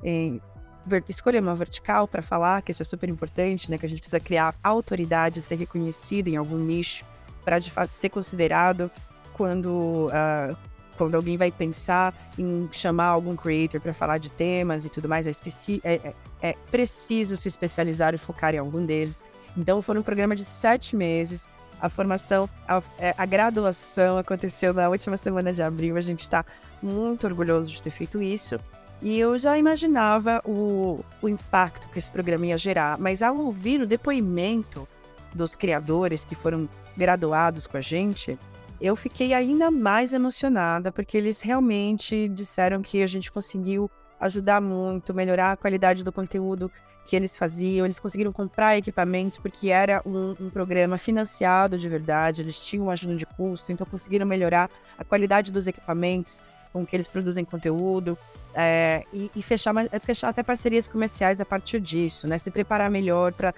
[1.08, 3.78] escolher uma vertical para falar, que isso é super importante, né?
[3.78, 7.06] Que a gente precisa criar autoridade, ser reconhecido em algum nicho
[7.48, 8.92] para de fato ser considerado
[9.32, 10.58] quando, uh,
[10.98, 15.26] quando alguém vai pensar em chamar algum creator para falar de temas e tudo mais.
[15.26, 19.24] É, é, é, é preciso se especializar e focar em algum deles.
[19.56, 21.48] Então, foi um programa de sete meses.
[21.80, 25.96] A formação, a, é, a, graduação aconteceu na última semana de abril.
[25.96, 26.44] A gente está
[26.82, 28.60] muito orgulhoso de ter feito isso.
[29.02, 33.82] E eu já imaginava o, o impacto que esse programa ia gerar, mas ao ouvir
[33.82, 34.88] o depoimento
[35.34, 38.38] dos criadores que foram graduados com a gente,
[38.82, 45.14] eu fiquei ainda mais emocionada, porque eles realmente disseram que a gente conseguiu ajudar muito,
[45.14, 46.72] melhorar a qualidade do conteúdo
[47.06, 47.86] que eles faziam.
[47.86, 53.16] Eles conseguiram comprar equipamentos, porque era um, um programa financiado de verdade, eles tinham ajuda
[53.16, 58.18] de custo, então conseguiram melhorar a qualidade dos equipamentos com que eles produzem conteúdo
[58.54, 62.38] é, e, e, fechar, fechar até parcerias comerciais a partir disso, né?
[62.38, 63.54] Se preparar melhor para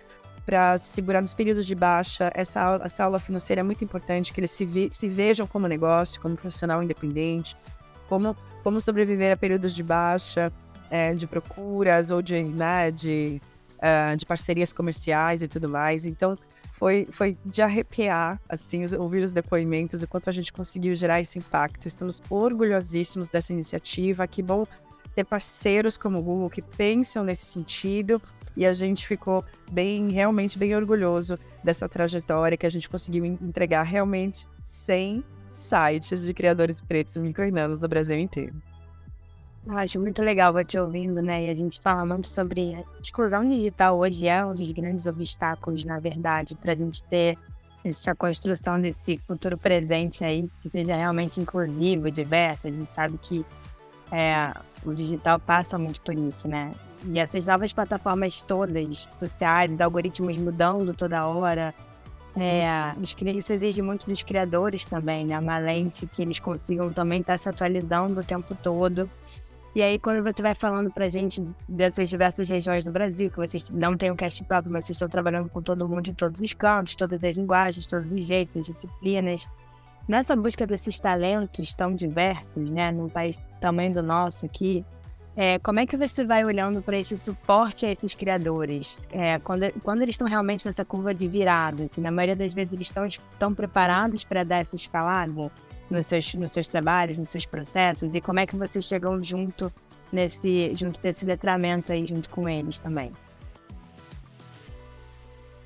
[0.46, 2.32] para segurar nos períodos de baixa.
[2.34, 5.68] Essa aula, essa aula financeira é muito importante, que eles se, vi, se vejam como
[5.68, 7.56] negócio, como profissional independente,
[8.08, 10.52] como, como sobreviver a períodos de baixa,
[10.90, 13.40] é, de procuras ou de, né, de,
[13.78, 16.04] uh, de parcerias comerciais e tudo mais.
[16.08, 16.36] Então,
[16.80, 21.38] foi, foi de arrepiar, assim, ouvir os depoimentos, o quanto a gente conseguiu gerar esse
[21.38, 21.86] impacto.
[21.86, 24.26] Estamos orgulhosíssimos dessa iniciativa.
[24.26, 24.66] Que bom
[25.14, 28.22] ter parceiros como o Google que pensam nesse sentido.
[28.56, 33.84] E a gente ficou bem, realmente bem orgulhoso dessa trajetória que a gente conseguiu entregar
[33.84, 38.56] realmente 100 sites de criadores pretos microinanos no Brasil inteiro.
[39.68, 41.46] Acho muito legal eu te ouvindo, né?
[41.46, 45.84] E a gente fala muito sobre a exclusão digital hoje é um dos grandes obstáculos,
[45.86, 47.38] na verdade, para a gente ter
[47.84, 52.68] essa construção desse futuro presente aí, que seja realmente inclusivo, diverso.
[52.68, 53.46] A gente sabe que
[54.12, 56.72] é, o digital passa muito por isso, né?
[57.06, 61.74] E essas novas plataformas todas, sociais, algoritmos mudando toda hora,
[62.36, 62.94] é,
[63.38, 65.38] isso exige muito dos criadores também, né?
[65.38, 69.10] Uma lente que eles consigam também estar se atualizando o tempo todo.
[69.80, 73.72] E aí, quando você vai falando pra gente dessas diversas regiões do Brasil, que vocês
[73.72, 76.54] não têm um cast próprio, mas vocês estão trabalhando com todo mundo de todos os
[76.54, 79.48] cantos, todas as linguagens, todos os jeitos, as disciplinas.
[80.06, 84.84] Nessa busca desses talentos tão diversos, né, num país tamanho do nosso aqui,
[85.34, 89.00] é, como é que você vai olhando para esse suporte a esses criadores?
[89.14, 92.74] É, quando, quando eles estão realmente nessa curva de virada, assim, na maioria das vezes
[92.74, 95.50] eles estão, estão preparados para dar essa escalada?
[95.90, 99.72] Nos seus, nos seus trabalhos, nos seus processos, e como é que vocês chegam junto
[100.12, 103.12] nesse junto desse letramento aí junto com eles também?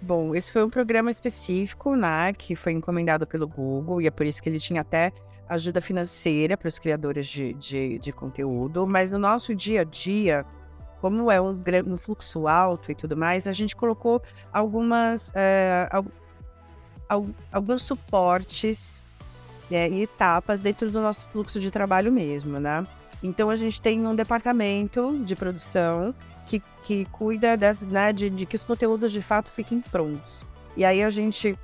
[0.02, 4.26] Bom, esse foi um programa específico, né, que foi encomendado pelo Google e é por
[4.26, 5.14] isso que ele tinha até
[5.48, 10.46] ajuda financeira para os criadores de, de, de, conteúdo, mas no nosso dia a dia,
[11.00, 14.22] como é um, um fluxo alto e tudo mais, a gente colocou
[14.52, 15.88] algumas é,
[17.52, 19.04] alguns suportes
[19.72, 22.86] é, e etapas dentro do nosso fluxo de trabalho mesmo, né?
[23.22, 26.14] Então a gente tem um departamento de produção
[26.46, 30.46] que, que cuida dessa, né, de, de que os conteúdos de fato fiquem prontos.
[30.76, 31.58] E aí a gente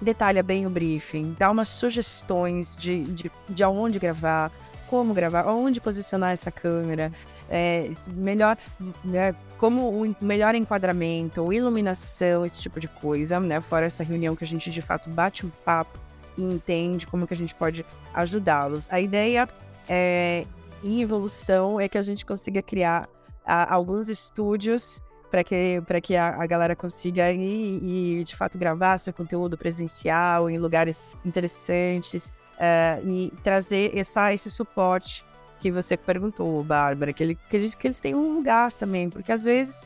[0.00, 4.50] detalha bem o briefing, dá umas sugestões de, de, de aonde gravar,
[4.88, 7.12] como gravar, aonde posicionar essa câmera,
[7.48, 8.58] é, melhor,
[9.04, 13.60] né, como o melhor enquadramento, iluminação, esse tipo de coisa, né?
[13.60, 15.98] Fora essa reunião que a gente de fato bate um papo
[16.36, 18.88] e entende como que a gente pode ajudá-los.
[18.90, 19.48] A ideia
[19.88, 20.44] é,
[20.82, 23.08] em evolução é que a gente consiga criar
[23.44, 28.98] a, alguns estúdios para que, que a, a, galera consiga ir e, de fato, gravar
[28.98, 35.24] seu conteúdo presencial em lugares interessantes uh, e trazer essa, esse suporte
[35.58, 39.32] que você perguntou, Bárbara, que, ele, que, eles, que eles têm um lugar também, porque
[39.32, 39.80] às vezes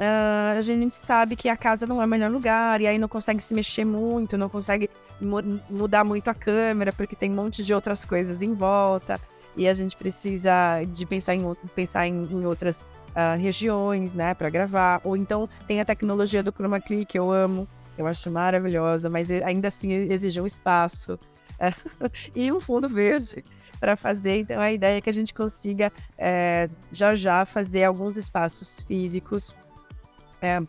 [0.00, 3.08] uh, a gente sabe que a casa não é o melhor lugar e aí não
[3.08, 4.90] consegue se mexer muito, não consegue
[5.70, 9.20] mudar muito a câmera, porque tem um monte de outras coisas em volta
[9.56, 14.50] e a gente precisa de pensar em, pensar em, em outras uh, regiões, né, para
[14.50, 15.00] gravar.
[15.04, 19.30] Ou então tem a tecnologia do chroma key que eu amo, eu acho maravilhosa, mas
[19.30, 21.18] ainda assim exige um espaço
[22.34, 23.44] e um fundo verde
[23.78, 24.40] para fazer.
[24.40, 29.54] Então a ideia é que a gente consiga é, já já fazer alguns espaços físicos
[30.44, 30.60] é,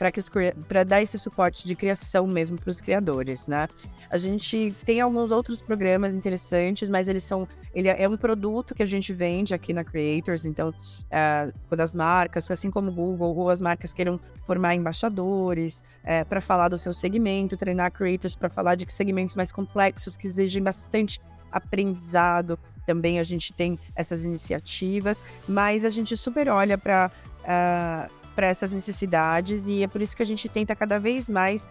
[0.70, 3.68] para dar esse suporte de criação mesmo para os criadores, né?
[4.10, 8.82] A gente tem alguns outros programas interessantes, mas eles são, ele é um produto que
[8.82, 10.74] a gente vende aqui na Creators, então
[11.12, 16.24] é, quando as marcas, assim como o Google ou as marcas queiram formar embaixadores é,
[16.24, 20.64] para falar do seu segmento, treinar creators para falar de segmentos mais complexos que exigem
[20.64, 21.20] bastante
[21.52, 27.12] aprendizado, também a gente tem essas iniciativas, mas a gente super olha para
[27.44, 31.68] uh, para essas necessidades e é por isso que a gente tenta cada vez mais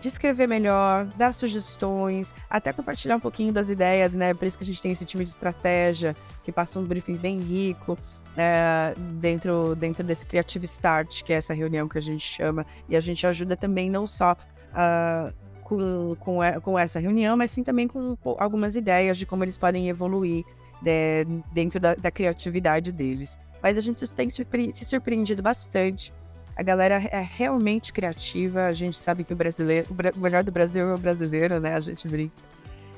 [0.00, 4.34] descrever melhor, dar sugestões, até compartilhar um pouquinho das ideias, né?
[4.34, 7.38] Por isso que a gente tem esse time de estratégia que passa um briefing bem
[7.38, 7.96] rico
[8.36, 12.96] é, dentro, dentro desse Creative Start, que é essa reunião que a gente chama, e
[12.96, 15.32] a gente ajuda também não só uh,
[15.62, 19.88] com, com, com essa reunião, mas sim também com algumas ideias de como eles podem
[19.88, 20.44] evoluir
[20.82, 23.38] de, né, dentro da, da criatividade deles.
[23.62, 26.12] Mas a gente tem se surpreendido bastante.
[26.56, 28.64] A galera é realmente criativa.
[28.64, 31.74] A gente sabe que o brasileiro, o melhor do Brasil é o brasileiro, né?
[31.74, 32.34] A gente brinca.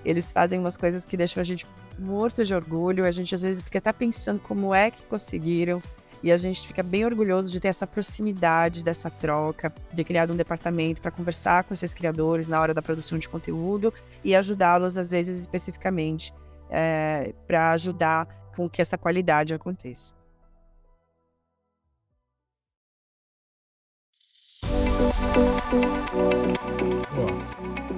[0.04, 1.66] Eles fazem umas coisas que deixam a gente
[1.98, 3.04] morto de orgulho.
[3.04, 5.80] A gente às vezes fica até pensando como é que conseguiram.
[6.22, 10.34] E a gente fica bem orgulhoso de ter essa proximidade dessa troca, de criar um
[10.34, 13.92] departamento para conversar com esses criadores na hora da produção de conteúdo
[14.24, 16.32] e ajudá-los, às vezes, especificamente,
[16.70, 20.14] é, eh, para ajudar com que essa qualidade aconteça.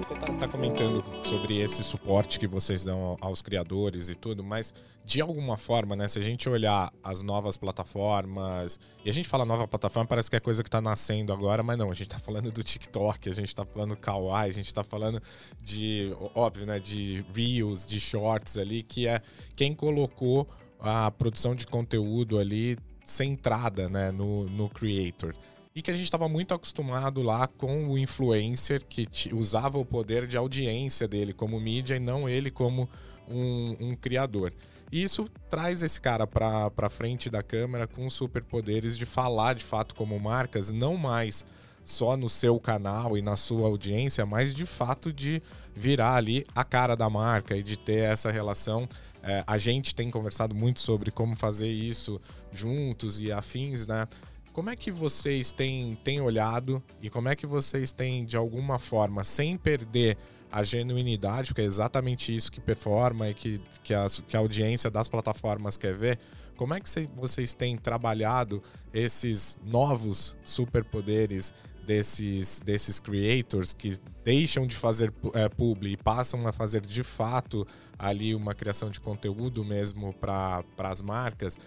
[0.07, 4.73] Você está tá comentando sobre esse suporte que vocês dão aos criadores e tudo, mas
[5.05, 9.45] de alguma forma, né, se a gente olhar as novas plataformas, e a gente fala
[9.45, 12.21] nova plataforma, parece que é coisa que está nascendo agora, mas não, a gente está
[12.21, 15.21] falando do TikTok, a gente está falando do Kawaii, a gente está falando
[15.61, 19.21] de, óbvio, né, de Reels, de Shorts ali, que é
[19.57, 20.47] quem colocou
[20.79, 25.35] a produção de conteúdo ali centrada, né, no, no creator
[25.77, 30.27] e que a gente estava muito acostumado lá com o influencer que usava o poder
[30.27, 32.89] de audiência dele como mídia e não ele como
[33.29, 34.55] um, um criador.
[34.91, 39.95] E isso traz esse cara para frente da câmera com superpoderes de falar de fato
[39.95, 41.45] como marcas, não mais
[41.85, 45.43] só no seu canal e na sua audiência, mas de fato de
[45.75, 48.89] virar ali a cara da marca e de ter essa relação.
[49.23, 52.19] É, a gente tem conversado muito sobre como fazer isso
[52.51, 54.09] juntos e afins, né?
[54.57, 58.79] Como é que vocês têm, têm olhado e como é que vocês têm, de alguma
[58.79, 60.17] forma, sem perder
[60.51, 64.91] a genuinidade, porque é exatamente isso que performa e que, que, a, que a audiência
[64.91, 66.19] das plataformas quer ver,
[66.57, 68.63] como é que vocês têm trabalhado
[68.95, 71.53] esses novos superpoderes
[71.87, 77.67] desses, desses creators que deixam de fazer é, publi e passam a fazer de fato
[77.99, 81.59] ali uma criação de conteúdo mesmo para as marcas?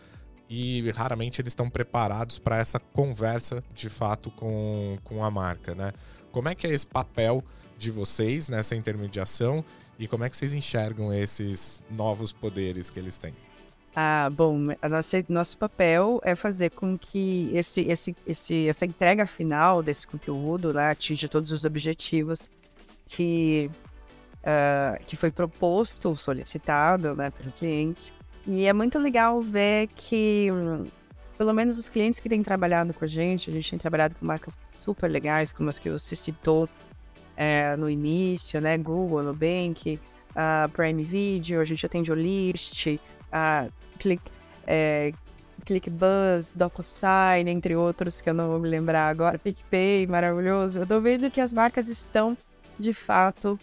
[0.50, 5.94] E raramente eles estão preparados para essa conversa de fato com, com a marca, né?
[6.32, 7.44] Como é que é esse papel
[7.78, 9.64] de vocês nessa intermediação
[9.98, 13.34] E como é que vocês enxergam esses novos poderes que eles têm?
[13.96, 14.58] Ah, bom,
[14.90, 20.74] nossa, nosso papel é fazer com que esse, esse, esse, essa entrega final desse conteúdo
[20.74, 22.50] né, atinja todos os objetivos
[23.06, 23.70] que,
[24.38, 28.14] uh, que foi proposto, solicitado né, pelo cliente.
[28.48, 30.48] E é muito legal ver que,
[31.38, 34.26] pelo menos os clientes que têm trabalhado com a gente, a gente tem trabalhado com
[34.26, 36.68] marcas super legais, como as que você citou
[37.38, 38.78] é, no início, né?
[38.78, 40.00] Google, Nubank,
[40.32, 44.22] uh, Prime Video, a gente atende o List, uh, Click,
[44.66, 45.14] é,
[45.66, 50.80] ClickBuzz, DocuSign, entre outros que eu não vou me lembrar agora, PicPay, maravilhoso.
[50.80, 52.38] Eu tô vendo que as marcas estão,
[52.78, 53.60] de fato,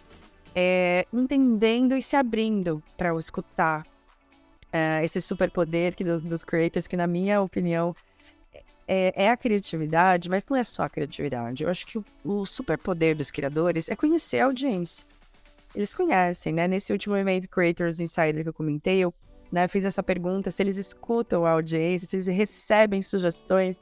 [0.55, 3.85] é, entendendo e se abrindo para escutar
[4.77, 7.97] é, esse superpoder que, do, dos creators, que na minha opinião
[8.87, 11.65] é, é, a criatividade, mas não é só a criatividade.
[11.65, 15.07] Eu acho que o, o superpoder dos criadores é conhecer a audiência.
[15.75, 16.69] Eles conhecem, né?
[16.69, 19.13] Nesse último evento Creators Insider que eu comentei, eu
[19.51, 23.81] né, fiz essa pergunta se eles escutam a audiência, se eles recebem sugestões.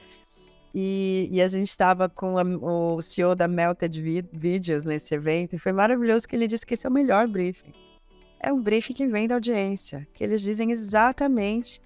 [0.75, 4.01] E, e a gente estava com a, o CEO da Melted
[4.33, 7.73] Videos nesse evento, e foi maravilhoso que ele disse que esse é o melhor briefing.
[8.47, 11.81] É um briefing que vem da audiência, que eles dizem exatamente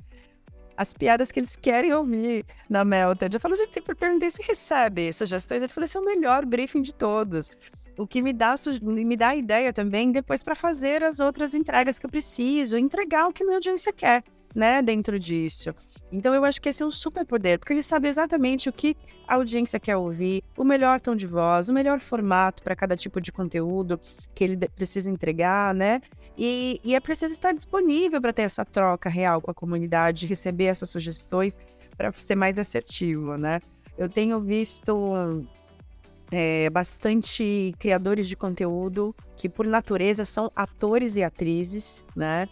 [0.76, 3.32] as piadas que eles querem ouvir na Melted.
[3.32, 5.62] Eu falo, gente, sempre perguntei se recebe sugestões.
[5.62, 7.48] Ele falou, esse é o melhor briefing de todos
[7.98, 12.06] o que me dá, me dá ideia também depois para fazer as outras entregas que
[12.06, 14.22] eu preciso, entregar o que minha audiência quer,
[14.54, 15.74] né, dentro disso.
[16.10, 18.96] Então eu acho que esse é um super poder, porque ele sabe exatamente o que
[19.26, 23.20] a audiência quer ouvir, o melhor tom de voz, o melhor formato para cada tipo
[23.20, 24.00] de conteúdo
[24.34, 26.00] que ele precisa entregar, né?
[26.36, 30.64] E, e é preciso estar disponível para ter essa troca real com a comunidade, receber
[30.64, 31.58] essas sugestões
[31.96, 33.60] para ser mais assertivo, né?
[33.96, 35.46] Eu tenho visto
[36.30, 42.48] é, bastante criadores de conteúdo que, por natureza, são atores e atrizes, né?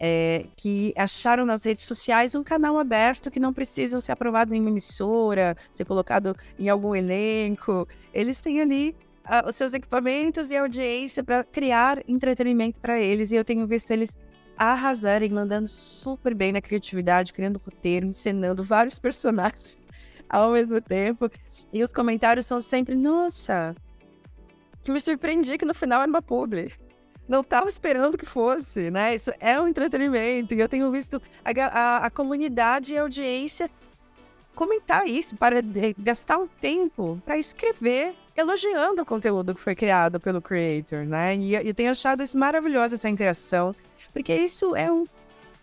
[0.00, 4.60] É, que acharam nas redes sociais um canal aberto que não precisam ser aprovados em
[4.60, 7.86] uma emissora, ser colocado em algum elenco.
[8.14, 8.94] Eles têm ali
[9.24, 13.32] uh, os seus equipamentos e audiência para criar entretenimento para eles.
[13.32, 14.16] E eu tenho visto eles
[14.56, 19.76] arrasarem, mandando super bem na criatividade, criando roteiro, encenando vários personagens
[20.28, 21.30] ao mesmo tempo.
[21.72, 23.74] E os comentários são sempre, nossa,
[24.82, 26.72] que me surpreendi que no final era uma publi.
[27.28, 29.14] Não estava esperando que fosse, né?
[29.14, 30.54] Isso é um entretenimento.
[30.54, 33.70] E eu tenho visto a, a, a comunidade e a audiência
[34.54, 35.58] comentar isso, para
[35.96, 41.36] gastar um tempo para escrever elogiando o conteúdo que foi criado pelo creator, né?
[41.36, 43.72] E tenho achado isso maravilhoso, essa interação,
[44.12, 45.06] porque isso é um.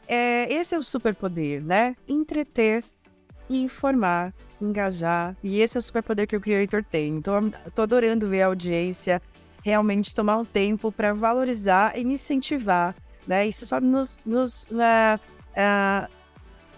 [0.07, 1.93] É, esse é o superpoder, né?
[2.07, 2.85] Entreter
[3.49, 5.35] informar, engajar.
[5.43, 7.17] E esse é o superpoder que o creator tem.
[7.17, 9.21] Então, tô adorando ver a audiência
[9.65, 12.95] realmente tomar um tempo para valorizar e incentivar.
[13.25, 13.47] Né?
[13.47, 16.07] Isso só nos, nos uh,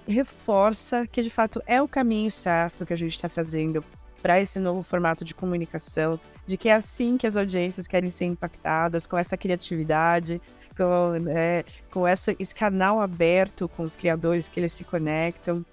[0.08, 3.84] reforça que de fato é o caminho certo que a gente está fazendo
[4.22, 8.24] para esse novo formato de comunicação, de que é assim que as audiências querem ser
[8.24, 10.42] impactadas, com essa criatividade,
[10.76, 15.64] com, é, com essa, esse canal aberto com os criadores que eles se conectam.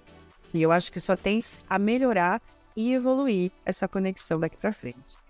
[0.53, 2.41] E eu acho que só tem a melhorar
[2.75, 5.24] e evoluir essa conexão daqui para frente.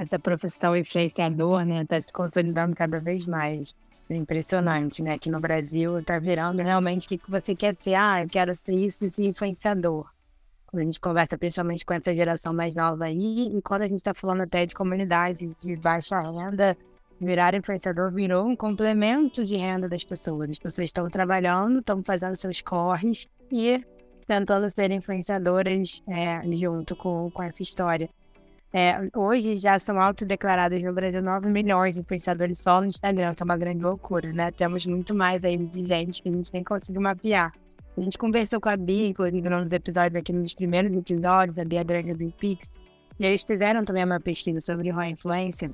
[0.00, 3.74] Essa profissão influenciador, né, tá se consolidando cada vez mais.
[4.08, 5.12] É impressionante, né?
[5.12, 7.96] Aqui no Brasil tá virando realmente o que você quer ser.
[7.96, 10.06] Ah, eu quero ser isso, esse influenciador.
[10.66, 13.98] Quando a gente conversa principalmente com essa geração mais nova aí, e quando a gente
[13.98, 16.78] está falando até de comunidades de baixa renda,
[17.20, 20.48] virar influenciador virou um complemento de renda das pessoas.
[20.48, 23.84] As pessoas estão trabalhando, estão fazendo seus corres e
[24.26, 28.08] tentando ser influenciadoras é, junto com, com essa história.
[28.72, 33.42] É, hoje já são autodeclarados no Brasil 9 milhões de influenciadores só no Instagram, que
[33.42, 34.50] é uma grande loucura, né?
[34.52, 37.52] Temos muito mais aí de gente que a gente nem conseguiu mapear.
[37.96, 41.82] A gente conversou com a Bia, inclusive, nos episódios aqui, nos primeiros episódios, a Bia
[41.82, 42.70] Grande do Pix,
[43.18, 45.72] e eles fizeram também uma pesquisa sobre ROI Influencer,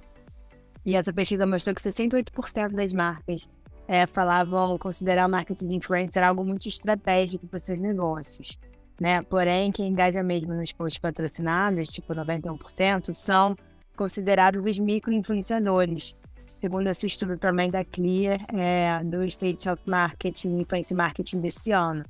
[0.87, 3.49] e essa pesquisa mostrou que 68% das marcas
[3.89, 8.57] é, falavam considerar o marketing de influencer algo muito estratégico para seus negócios.
[9.01, 9.23] Né?
[9.23, 13.57] Porém, quem engaja mesmo nos posts patrocinados, tipo 91%, são
[13.97, 16.17] considerados os micro-influenciadores.
[16.61, 22.05] Segundo esse estudo também da Clear, é, do State of Marketing Influence Marketing desse ano.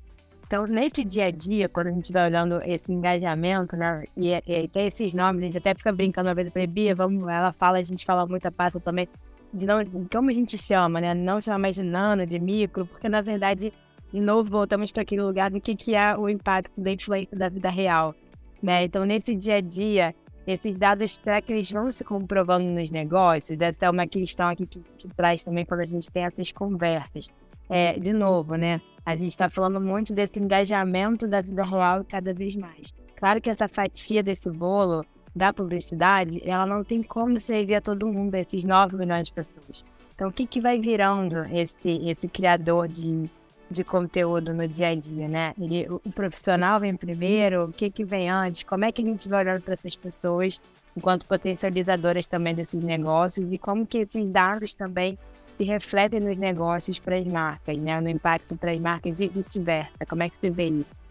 [0.46, 4.64] Então, nesse dia a dia, quando a gente vai olhando esse engajamento, né, e, e
[4.64, 7.52] até esses nomes, a gente até fica brincando uma vez, eu falei, Bia, vamos, ela
[7.52, 9.08] fala, a gente fala muito a passa também,
[9.52, 13.08] de não, como a gente chama, né, não chama mais de nano, de micro, porque
[13.08, 13.72] na verdade,
[14.16, 17.50] de novo, voltamos para aquele lugar do que, que é o impacto da influência da
[17.50, 18.14] vida real,
[18.62, 20.14] né, então nesse dia a dia,
[20.46, 23.60] esses dados, será que eles vão se comprovando nos negócios?
[23.60, 27.28] Essa é uma questão aqui que, que traz também quando a gente tem essas conversas.
[27.68, 28.80] É, de novo, né?
[29.04, 32.94] A gente está falando muito desse engajamento da vida real cada vez mais.
[33.16, 35.04] Claro que essa fatia desse bolo
[35.34, 39.84] da publicidade, ela não tem como servir a todo mundo, esses 9 milhões de pessoas.
[40.14, 43.28] Então, o que, que vai virando esse, esse criador de,
[43.70, 45.54] de conteúdo no dia a dia, né?
[45.60, 49.28] Ele, o profissional vem primeiro, o que, que vem antes, como é que a gente
[49.28, 50.60] vai olhando para essas pessoas
[50.96, 55.18] enquanto potencializadoras também desses negócios e como que esses dados também
[55.56, 58.00] se refletem nos negócios para as marcas, né?
[58.00, 60.06] No impacto para as marcas e vice-versa.
[60.08, 61.02] Como é que você vê isso?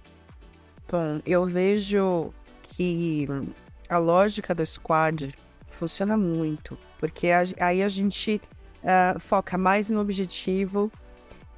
[0.89, 2.31] Bom, eu vejo
[2.61, 3.27] que
[3.89, 5.33] a lógica do squad
[5.71, 7.27] funciona muito, porque
[7.59, 8.39] aí a gente
[8.83, 10.91] uh, foca mais no objetivo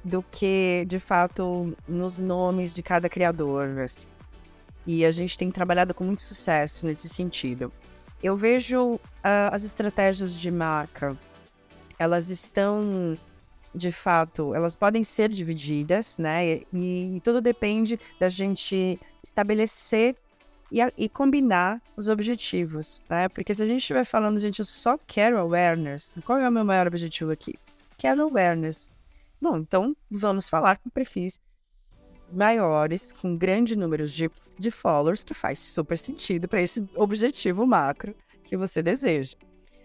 [0.08, 3.78] do que, de fato, nos nomes de cada criador.
[3.78, 4.08] Assim.
[4.86, 7.70] E a gente tem trabalhado com muito sucesso nesse sentido.
[8.22, 9.00] Eu vejo uh,
[9.52, 11.16] as estratégias de marca,
[11.98, 13.16] elas estão,
[13.74, 16.62] de fato, elas podem ser divididas, né?
[16.72, 20.16] E, e tudo depende da gente estabelecer
[20.70, 23.28] e, e, combinar os objetivos, né?
[23.28, 26.64] Porque se a gente estiver falando, gente, eu só quero awareness, qual é o meu
[26.64, 27.54] maior objetivo aqui?
[27.96, 28.90] Quero awareness.
[29.40, 31.40] Bom, então vamos falar com perfis
[32.32, 38.14] maiores, com grande número de, de followers, que faz super sentido para esse objetivo macro
[38.44, 39.36] que você deseja.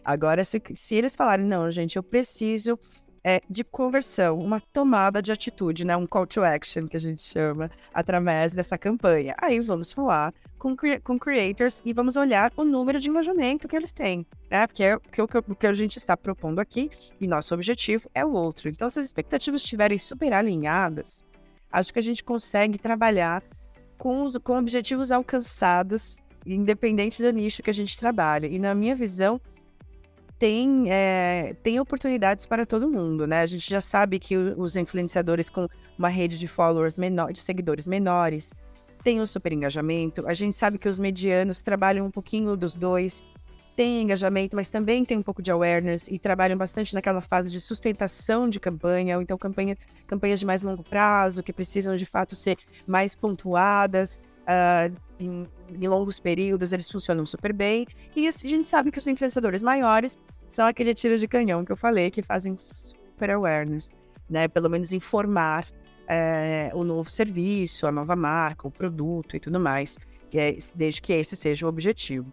[0.04, 2.78] Agora, se, se eles falarem, não, gente, eu preciso
[3.24, 5.96] é, de conversão, uma tomada de atitude, né?
[5.96, 9.34] Um call to action que a gente chama através dessa campanha.
[9.38, 13.92] Aí vamos falar com, com creators e vamos olhar o número de engajamento que eles
[13.92, 14.68] têm, né?
[14.68, 15.02] Porque, é, o,
[15.48, 18.68] o que a gente está propondo aqui e nosso objetivo é o outro.
[18.68, 21.26] Então, se as expectativas estiverem super alinhadas,
[21.72, 23.42] acho que a gente consegue trabalhar
[23.98, 28.48] com, os, com objetivos alcançados, independente do nicho que a gente trabalha.
[28.48, 29.40] E na minha visão,
[30.44, 33.44] tem, é, tem oportunidades para todo mundo, né?
[33.44, 37.88] A gente já sabe que os influenciadores com uma rede de followers menores, de seguidores
[37.88, 38.54] menores,
[39.06, 40.28] têm um super engajamento.
[40.28, 43.24] A gente sabe que os medianos trabalham um pouquinho dos dois,
[43.74, 47.62] têm engajamento, mas também tem um pouco de awareness e trabalham bastante naquela fase de
[47.62, 52.36] sustentação de campanha, ou então campanha, campanhas de mais longo prazo, que precisam de fato
[52.36, 54.20] ser mais pontuadas.
[54.44, 57.88] Uh, em, em, longos períodos, eles funcionam super bem.
[58.14, 60.20] E a gente sabe que os influenciadores maiores
[60.54, 63.92] são aquele tiro de canhão que eu falei, que fazem super awareness,
[64.30, 64.48] né?
[64.48, 65.68] Pelo menos informar
[66.08, 69.98] é, o novo serviço, a nova marca, o produto e tudo mais,
[70.32, 72.32] é, desde que esse seja o objetivo.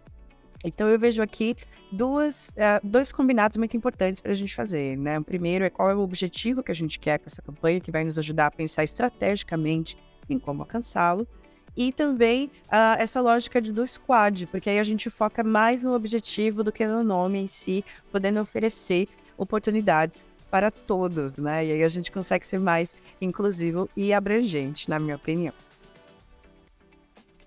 [0.63, 1.55] Então eu vejo aqui
[1.91, 5.17] duas, uh, dois combinados muito importantes para a gente fazer, né?
[5.17, 7.89] O primeiro é qual é o objetivo que a gente quer com essa campanha, que
[7.89, 9.97] vai nos ajudar a pensar estrategicamente
[10.29, 11.27] em como alcançá-lo
[11.75, 15.93] e também uh, essa lógica de, do squad, porque aí a gente foca mais no
[15.93, 19.07] objetivo do que no nome em si, podendo oferecer
[19.37, 21.65] oportunidades para todos, né?
[21.65, 25.53] E aí a gente consegue ser mais inclusivo e abrangente, na minha opinião.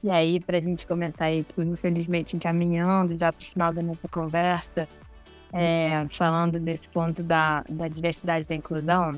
[0.03, 4.09] E aí, para a gente comentar aí, infelizmente encaminhando já para o final da nossa
[4.09, 4.89] conversa,
[5.53, 9.13] é, falando desse ponto da, da diversidade e da inclusão,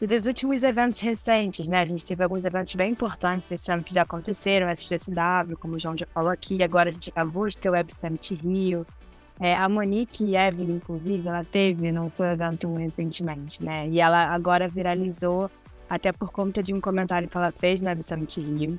[0.00, 1.80] e dos últimos eventos recentes, né?
[1.80, 5.78] A gente teve alguns eventos bem importantes esse ano que já aconteceram, SGSW, como o
[5.78, 8.86] João já falou aqui, agora a gente acabou de ter o Web Summit Rio.
[9.40, 13.88] É, a Monique e Evelyn, inclusive, ela teve no seu evento recentemente, né?
[13.88, 15.50] E ela agora viralizou,
[15.88, 18.78] até por conta de um comentário que ela fez no Web Summit Rio,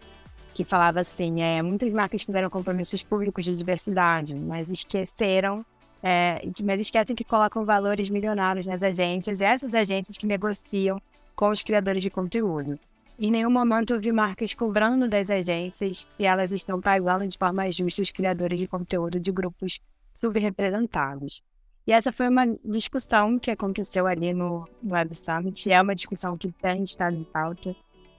[0.53, 5.63] que falava assim, é, muitas marcas tiveram compromissos públicos de diversidade, mas esqueceram
[6.01, 11.01] é, mas esquecem que colocam valores milionários nas agências, essas agências que negociam
[11.35, 12.79] com os criadores de conteúdo.
[13.19, 17.71] Em nenhum momento eu vi marcas cobrando das agências se elas estão pagando de forma
[17.71, 19.79] justa os criadores de conteúdo de grupos
[20.13, 21.41] subrepresentados.
[21.87, 26.37] E essa foi uma discussão que aconteceu ali no, no Web Summit, é uma discussão
[26.37, 27.75] que tem estado em pauta.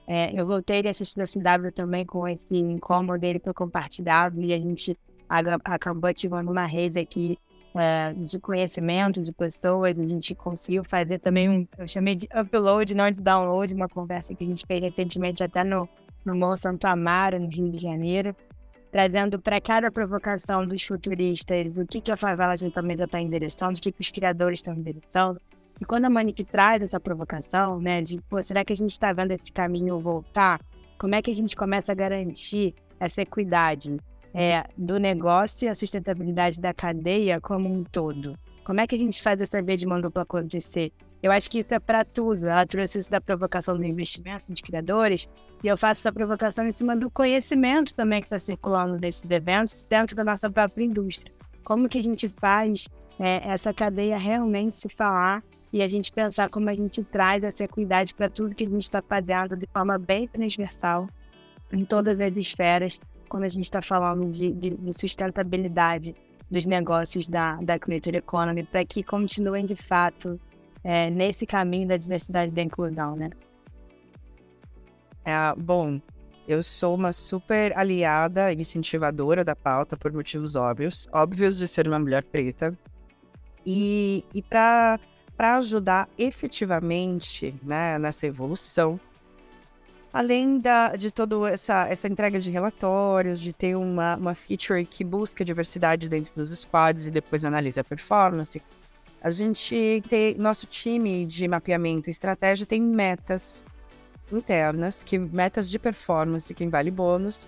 [0.07, 4.51] É, eu voltei a assistir a CW também com esse incômodo dele foi compartilhado e
[4.53, 4.97] a gente
[5.63, 7.37] acabou ativando uma rede aqui
[7.79, 9.97] é, de conhecimento de pessoas.
[9.99, 14.35] A gente conseguiu fazer também um, eu chamei de upload, não de download, uma conversa
[14.35, 15.87] que a gente fez recentemente até no,
[16.25, 18.35] no Morro Santo Amaro, no Rio de Janeiro,
[18.91, 23.77] trazendo para cada provocação dos futuristas o que, que a favela de Tamesa está endereçando,
[23.77, 25.39] o que, que os criadores estão endereçando.
[25.79, 29.13] E quando a Monique traz essa provocação, né, de, pô, será que a gente está
[29.13, 30.59] vendo esse caminho voltar?
[30.97, 33.97] Como é que a gente começa a garantir essa equidade?
[34.33, 38.37] É, do negócio e a sustentabilidade da cadeia como um todo.
[38.63, 40.91] Como é que a gente faz essa via de mão dupla acontecer?
[41.21, 42.47] Eu acho que isso é para tudo.
[42.47, 45.27] Ela trouxe isso da provocação do investimento de criadores,
[45.63, 49.85] e eu faço essa provocação em cima do conhecimento também que está circulando desses eventos
[49.89, 51.33] dentro da nossa própria indústria.
[51.63, 52.87] como que a gente faz
[53.19, 57.63] é, essa cadeia realmente se falar e a gente pensar como a gente traz essa
[57.63, 61.07] equidade para tudo que a gente está fazendo de forma bem transversal,
[61.71, 62.99] em todas as esferas,
[63.29, 66.15] quando a gente está falando de, de, de, sustentabilidade
[66.49, 70.39] dos negócios da, da Creator Economy, para que continuem de fato
[70.83, 73.29] é, nesse caminho da diversidade e da inclusão, né?
[75.23, 76.01] É, bom,
[76.47, 81.87] eu sou uma super aliada e incentivadora da pauta por motivos óbvios, óbvios de ser
[81.87, 82.75] uma mulher preta.
[83.63, 84.99] E, e para
[85.37, 88.99] ajudar efetivamente né, nessa evolução,
[90.11, 95.03] além da, de toda essa, essa entrega de relatórios, de ter uma, uma feature que
[95.03, 98.61] busca diversidade dentro dos squads e depois analisa a performance,
[99.21, 103.65] a gente tem, nosso time de mapeamento e estratégia tem metas
[104.31, 107.47] internas, que metas de performance, que vale bônus,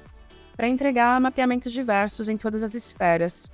[0.56, 3.50] para entregar mapeamentos diversos em todas as esferas,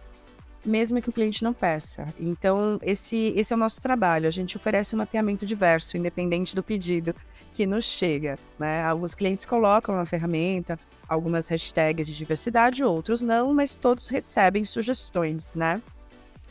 [0.68, 2.06] mesmo que o cliente não peça.
[2.20, 4.28] Então, esse, esse é o nosso trabalho.
[4.28, 7.16] A gente oferece um mapeamento diverso, independente do pedido
[7.54, 8.38] que nos chega.
[8.60, 8.84] Né?
[8.84, 15.56] Alguns clientes colocam na ferramenta algumas hashtags de diversidade, outros não, mas todos recebem sugestões,
[15.56, 15.82] né?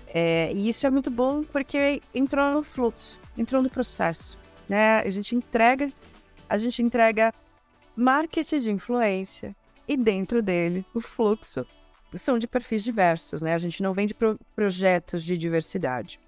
[0.09, 5.01] É, e isso é muito bom porque entrou no fluxo, entrou no processo, né?
[5.01, 5.91] A gente entrega,
[6.49, 7.35] a gente entrega
[7.95, 9.55] marketing de influência
[9.87, 11.67] e dentro dele o fluxo
[12.19, 13.55] são de perfis diversos, né?
[13.55, 16.21] A gente não vende pro projetos de diversidade.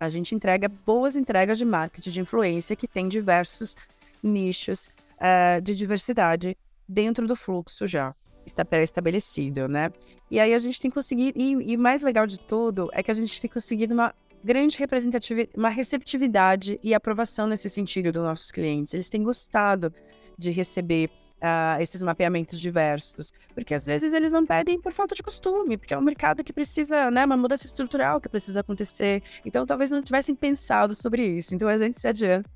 [0.00, 3.76] A gente entrega boas entregas de marketing de influência que tem diversos
[4.22, 6.56] nichos uh, de diversidade
[6.88, 8.14] dentro do fluxo já
[8.46, 9.90] está pré-estabelecido, né?
[10.30, 13.14] E aí a gente tem conseguido, e, e mais legal de tudo é que a
[13.14, 18.94] gente tem conseguido uma grande representatividade, uma receptividade e aprovação nesse sentido dos nossos clientes.
[18.94, 19.92] Eles têm gostado
[20.38, 25.22] de receber uh, esses mapeamentos diversos, porque às vezes eles não pedem por falta de
[25.22, 29.22] costume, porque é um mercado que precisa, né, uma mudança estrutural que precisa acontecer.
[29.44, 31.54] Então talvez não tivessem pensado sobre isso.
[31.54, 32.48] Então a gente se adianta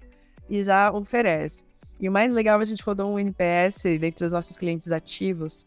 [0.48, 1.64] e já oferece.
[2.00, 5.64] E o mais legal, a gente rodou um NPS dentro dos nossos clientes ativos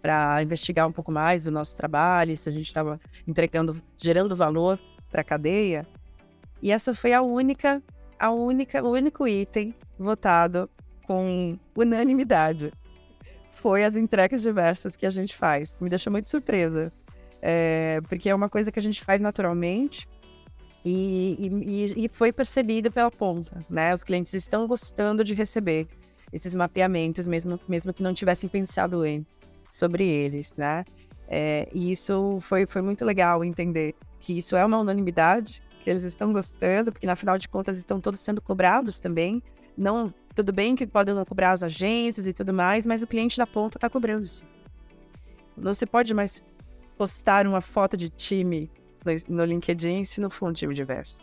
[0.00, 4.78] para investigar um pouco mais do nosso trabalho, se a gente estava entregando, gerando valor
[5.10, 5.86] para a cadeia.
[6.62, 7.82] E essa foi a única,
[8.18, 10.70] a única, o único item votado
[11.10, 12.72] com unanimidade.
[13.50, 15.80] Foi as entregas diversas que a gente faz.
[15.80, 16.92] Me deixou muito surpresa,
[17.42, 20.08] é, porque é uma coisa que a gente faz naturalmente
[20.84, 21.36] e,
[21.66, 23.92] e, e foi percebido pela ponta, né?
[23.92, 25.88] Os clientes estão gostando de receber
[26.32, 30.84] esses mapeamentos, mesmo, mesmo que não tivessem pensado antes sobre eles, né?
[31.26, 36.04] É, e isso foi, foi muito legal entender que isso é uma unanimidade, que eles
[36.04, 39.42] estão gostando, porque na final de contas estão todos sendo cobrados também.
[39.76, 43.36] Não, tudo bem que podem não cobrar as agências e tudo mais, mas o cliente
[43.36, 44.44] da ponta está cobrando sim.
[45.56, 46.42] Não se pode mais
[46.96, 48.70] postar uma foto de time
[49.28, 51.22] no LinkedIn se não for um time diverso.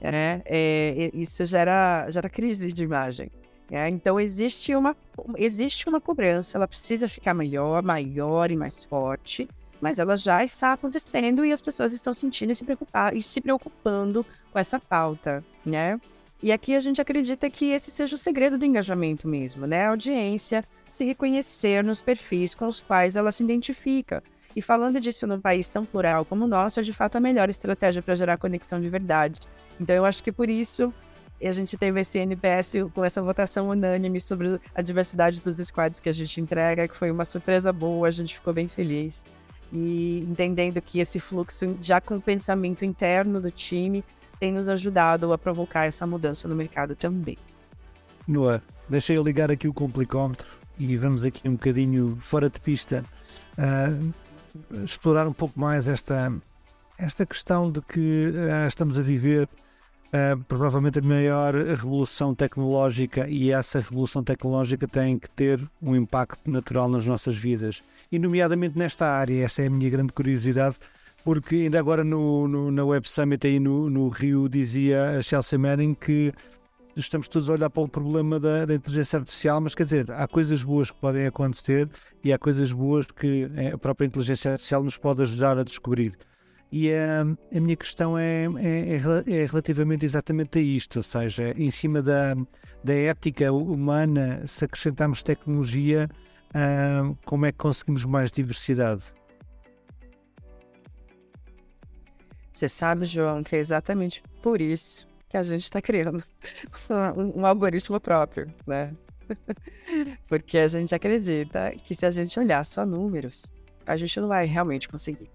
[0.00, 3.30] É, é, isso gera, gera crise de imagem.
[3.70, 4.96] É, então existe uma,
[5.36, 9.48] existe uma cobrança, ela precisa ficar melhor, maior e mais forte,
[9.80, 13.40] mas ela já está acontecendo e as pessoas estão sentindo e se, preocupar, e se
[13.40, 16.00] preocupando com essa pauta, né?
[16.42, 19.84] E aqui a gente acredita que esse seja o segredo do engajamento mesmo, né?
[19.84, 24.22] A audiência se reconhecer nos perfis com os quais ela se identifica.
[24.56, 27.50] E falando disso num país tão plural como o nosso, é de fato a melhor
[27.50, 29.40] estratégia para gerar conexão de verdade.
[29.78, 30.92] Então eu acho que por isso
[31.42, 36.08] a gente teve esse NPS com essa votação unânime sobre a diversidade dos squads que
[36.08, 39.24] a gente entrega, que foi uma surpresa boa, a gente ficou bem feliz.
[39.72, 44.04] E entendendo que esse fluxo, já com o pensamento interno do time,
[44.40, 47.36] tem nos ajudado a provocar essa mudança no mercado também.
[48.26, 50.46] Noah, deixa eu ligar aqui o complicómetro
[50.78, 53.04] e vamos aqui um bocadinho fora de pista
[53.58, 54.14] uh,
[54.82, 56.32] explorar um pouco mais esta,
[56.96, 59.46] esta questão de que uh, estamos a viver
[60.06, 66.50] uh, provavelmente a maior revolução tecnológica e essa revolução tecnológica tem que ter um impacto
[66.50, 67.82] natural nas nossas vidas.
[68.10, 70.76] E nomeadamente nesta área, esta é a minha grande curiosidade,
[71.24, 75.58] porque ainda agora no, no, na Web Summit aí no, no Rio dizia a Chelsea
[75.58, 76.32] Manning que
[76.96, 80.26] estamos todos a olhar para o problema da, da, inteligência artificial, mas quer dizer, há
[80.26, 81.88] coisas boas que podem acontecer
[82.22, 86.16] e há coisas boas que a própria inteligência artificial nos pode ajudar a descobrir.
[86.72, 91.70] E a, a minha questão é, é, é, relativamente exatamente a isto, ou seja, em
[91.70, 92.36] cima da,
[92.84, 96.08] da ética humana, se acrescentarmos tecnologia,
[96.54, 99.02] uh, como é que conseguimos mais diversidade?
[102.52, 106.22] Você sabe, João, que é exatamente por isso que a gente está criando
[107.36, 108.92] um, algoritmo próprio, né?
[110.28, 113.52] Porque a gente acredita que se a gente olhar só números,
[113.86, 115.30] a gente não vai realmente conseguir.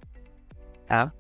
[0.86, 1.14] tá?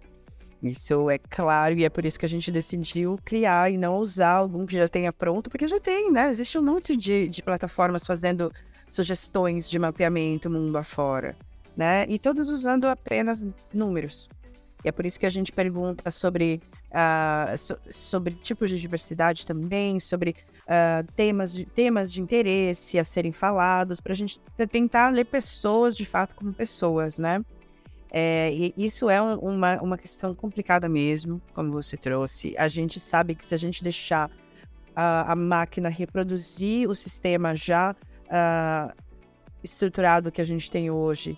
[0.61, 4.31] Isso é claro e é por isso que a gente decidiu criar e não usar
[4.31, 6.27] algum que já tenha pronto, porque já tem, né?
[6.29, 8.51] Existe um monte de, de plataformas fazendo
[8.87, 11.35] sugestões de mapeamento mundo afora,
[11.77, 12.05] né?
[12.09, 14.27] E todas usando apenas números.
[14.83, 16.61] E é por isso que a gente pergunta sobre,
[16.91, 23.03] uh, so, sobre tipos de diversidade também, sobre uh, temas, de, temas de interesse a
[23.03, 27.43] serem falados, para a gente tentar ler pessoas de fato como pessoas, né?
[28.17, 32.55] É, e isso é um, uma, uma questão complicada mesmo, como você trouxe.
[32.57, 34.31] A gente sabe que se a gente deixar
[34.95, 38.95] a, a máquina reproduzir o sistema já uh,
[39.61, 41.37] estruturado que a gente tem hoje,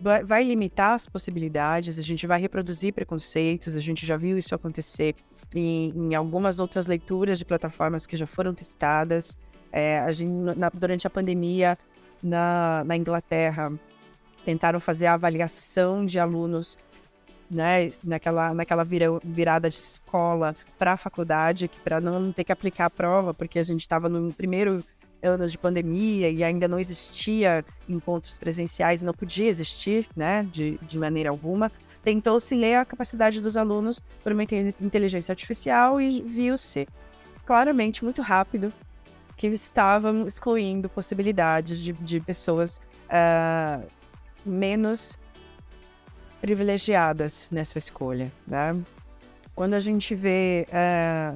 [0.00, 5.14] vai, limitar as possibilidades, a gente vai reproduzir preconceitos, a gente já viu isso acontecer
[5.54, 9.36] em, em algumas outras leituras de plataformas que já foram testadas.
[9.72, 11.76] É, a gente, na, durante a pandemia,
[12.22, 13.72] na, na Inglaterra,
[14.44, 16.78] tentaram fazer a avaliação de alunos
[17.50, 22.86] né, naquela, naquela vira, virada de escola para a faculdade, para não ter que aplicar
[22.86, 24.84] a prova, porque a gente estava no primeiro
[25.22, 30.98] ano de pandemia e ainda não existia encontros presenciais, não podia existir, né, de, de
[30.98, 31.70] maneira alguma.
[32.02, 36.86] Tentou-se ler a capacidade dos alunos por uma inteligência artificial e viu-se
[37.44, 38.72] claramente muito rápido
[39.36, 43.86] que estavam excluindo possibilidades de, de pessoas uh,
[44.44, 45.16] menos
[46.40, 48.80] privilegiadas nessa escolha, né?
[49.54, 51.32] Quando a gente vê é,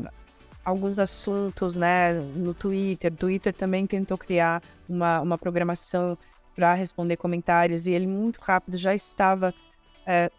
[0.64, 6.16] alguns assuntos, né, no Twitter, o Twitter também tentou criar uma, uma programação
[6.54, 9.54] para responder comentários e ele muito rápido já estava
[10.06, 10.30] é,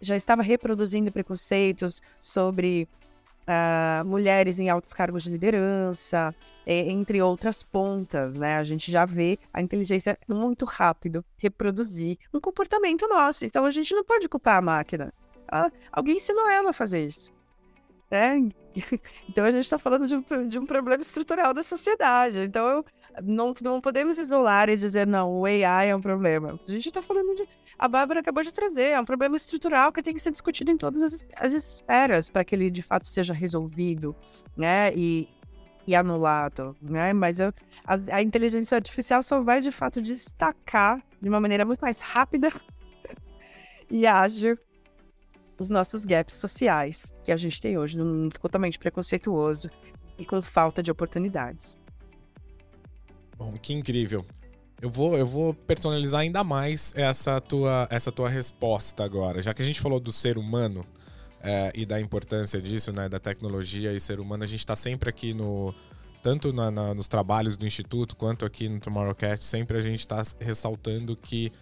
[0.00, 2.88] já estava reproduzindo preconceitos sobre
[3.42, 6.34] uh, mulheres em altos cargos de liderança,
[6.66, 8.56] entre outras pontas, né?
[8.56, 13.44] A gente já vê a inteligência muito rápido reproduzir um comportamento nosso.
[13.44, 15.12] Então a gente não pode culpar a máquina.
[15.48, 17.30] Ah, alguém ensinou ela a fazer isso.
[18.12, 18.50] Né?
[19.28, 22.42] Então a gente está falando de um, de um problema estrutural da sociedade.
[22.42, 22.84] Então eu,
[23.22, 26.58] não, não podemos isolar e dizer, não, o AI é um problema.
[26.66, 27.46] A gente está falando de.
[27.78, 30.76] A Bárbara acabou de trazer, é um problema estrutural que tem que ser discutido em
[30.76, 34.14] todas as, as esferas para que ele de fato seja resolvido,
[34.56, 34.94] né?
[34.94, 35.28] E,
[35.86, 37.12] e anulado, né?
[37.12, 37.52] Mas eu,
[37.84, 42.50] a, a inteligência artificial só vai de fato destacar de uma maneira muito mais rápida
[43.90, 44.58] e ágil
[45.58, 49.70] os nossos gaps sociais que a gente tem hoje num mundo totalmente preconceituoso
[50.18, 51.76] e com falta de oportunidades.
[53.36, 54.24] Bom, que incrível.
[54.80, 59.42] Eu vou, eu vou personalizar ainda mais essa tua, essa tua resposta agora.
[59.42, 60.84] Já que a gente falou do ser humano
[61.40, 65.08] é, e da importância disso, né, da tecnologia e ser humano, a gente está sempre
[65.08, 65.74] aqui no.
[66.22, 70.22] Tanto na, na, nos trabalhos do Instituto quanto aqui no Tomorrowcast, sempre a gente está
[70.38, 71.52] ressaltando que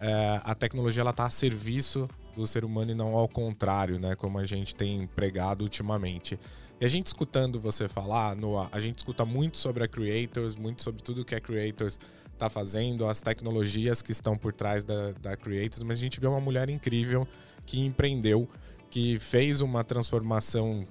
[0.00, 4.14] é, a tecnologia está a serviço do ser humano e não ao contrário, né?
[4.14, 6.38] Como a gente tem pregado ultimamente.
[6.80, 10.82] E a gente escutando você falar, Noah, a gente escuta muito sobre a Creators, muito
[10.82, 11.98] sobre tudo que a Creators
[12.32, 16.28] está fazendo, as tecnologias que estão por trás da, da Creators, mas a gente vê
[16.28, 17.26] uma mulher incrível
[17.66, 18.48] que empreendeu,
[18.88, 20.86] que fez uma transformação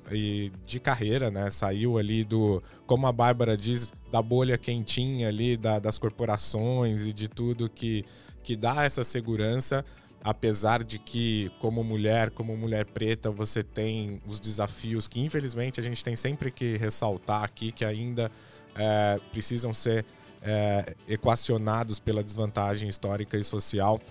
[0.65, 1.49] de carreira, né?
[1.49, 7.13] Saiu ali do, como a Bárbara diz, da bolha quentinha ali da, das corporações e
[7.13, 8.05] de tudo que,
[8.43, 9.83] que dá essa segurança
[10.27, 15.83] apesar de que, como mulher, como mulher preta, você tem os desafios que, infelizmente, a
[15.83, 18.29] gente tem sempre que ressaltar aqui, que ainda
[18.75, 20.05] é, precisam ser
[20.41, 24.01] é, equacionados pela desvantagem histórica e social.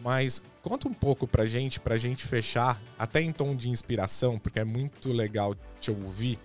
[0.00, 4.60] Mas conta um pouco pra gente, pra gente fechar, até em tom de inspiração, porque
[4.60, 6.38] é muito legal te ouvir.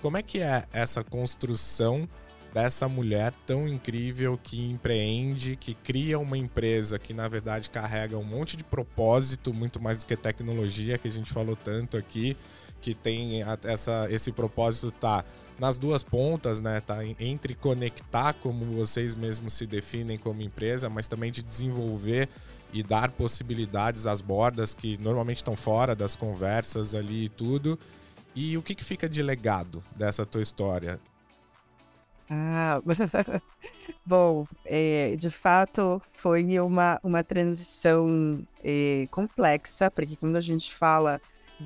[0.00, 2.08] Como é que é essa construção
[2.52, 8.24] dessa mulher tão incrível que empreende, que cria uma empresa que na verdade carrega um
[8.24, 12.36] monte de propósito, muito mais do que tecnologia que a gente falou tanto aqui,
[12.80, 15.24] que tem essa, esse propósito tá
[15.58, 16.80] nas duas pontas, né?
[16.80, 22.28] Tá entre conectar como vocês mesmos se definem como empresa, mas também de desenvolver
[22.72, 27.78] e dar possibilidades às bordas que normalmente estão fora das conversas ali e tudo.
[28.34, 31.00] E o que, que fica de legado dessa tua história?
[32.30, 32.80] Ah,
[34.04, 41.20] bom, é, de fato foi uma, uma transição é, complexa, porque quando a gente fala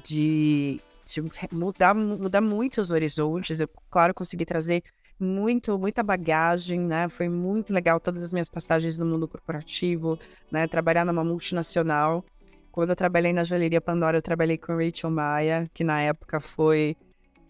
[0.05, 4.85] de, de, mudar, mudar muito os horizontes, eu, claro, consegui trazer
[5.19, 7.09] muito, muita bagagem, né?
[7.09, 10.19] Foi muito legal todas as minhas passagens no mundo corporativo,
[10.51, 10.67] né?
[10.67, 12.25] Trabalhar numa multinacional.
[12.71, 16.97] Quando eu trabalhei na joalheria Pandora, eu trabalhei com Rachel Maia, que na época foi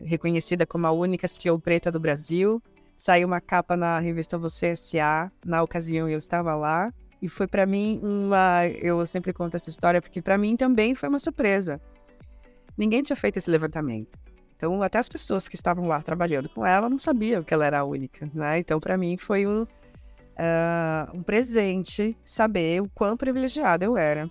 [0.01, 2.61] reconhecida como a única CEO preta do Brasil,
[3.03, 5.29] Saiu uma capa na revista Você S.A.
[5.45, 6.95] Na ocasião eu estava lá.
[7.21, 8.65] E foi para mim uma.
[8.81, 11.81] Eu sempre conto essa história porque para mim também foi uma surpresa.
[12.79, 14.17] Ninguém tinha feito esse levantamento.
[14.55, 17.81] Então, até as pessoas que estavam lá trabalhando com ela não sabiam que ela era
[17.81, 18.61] a única, né?
[18.61, 24.29] Então, para mim, foi um, uh, um presente saber o quão privilegiada eu era.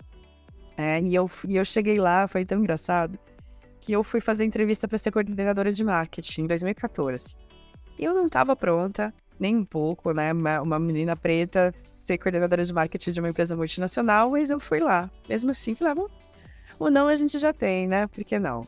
[0.78, 3.18] É, e, eu, e eu cheguei lá, foi tão engraçado,
[3.80, 7.36] que eu fui fazer entrevista para ser coordenadora de marketing em 2014.
[7.98, 10.32] Eu não estava pronta, nem um pouco, né?
[10.32, 14.80] Uma, uma, menina preta ser coordenadora de marketing de uma empresa multinacional, mas eu fui
[14.80, 15.10] lá.
[15.28, 16.06] Mesmo assim, falei, ah,
[16.78, 18.06] o não a gente já tem, né?
[18.06, 18.66] Por que não?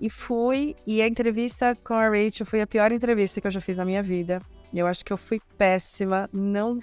[0.00, 3.60] E fui, e a entrevista com a Rachel foi a pior entrevista que eu já
[3.60, 4.40] fiz na minha vida.
[4.74, 6.78] Eu acho que eu fui péssima, não,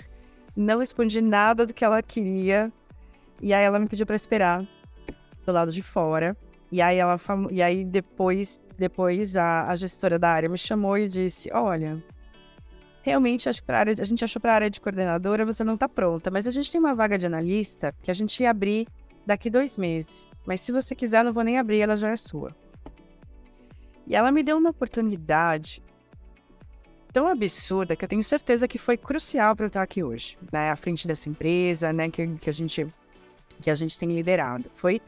[0.56, 2.72] não respondi nada do que ela queria.
[3.42, 4.66] E aí ela me pediu para esperar
[5.46, 6.38] do lado de fora.
[6.72, 7.20] E aí ela
[7.50, 12.02] e aí depois, depois a, a gestora da área me chamou e disse: "Olha,
[13.02, 15.88] realmente acho que área, a gente achou para a área de coordenadora você não está
[15.88, 18.88] pronta, mas a gente tem uma vaga de analista que a gente ia abrir
[19.26, 20.28] daqui dois meses.
[20.46, 22.56] Mas se você quiser, não vou nem abrir, ela já é sua.
[24.08, 25.84] E ela me deu uma oportunidade
[27.14, 30.72] tão absurda que eu tenho certeza que foi crucial para eu estar aqui hoje, né,
[30.72, 32.88] à frente dessa empresa, né, que, que a gente
[33.62, 34.72] que a gente tem liderado.
[34.74, 35.02] Foi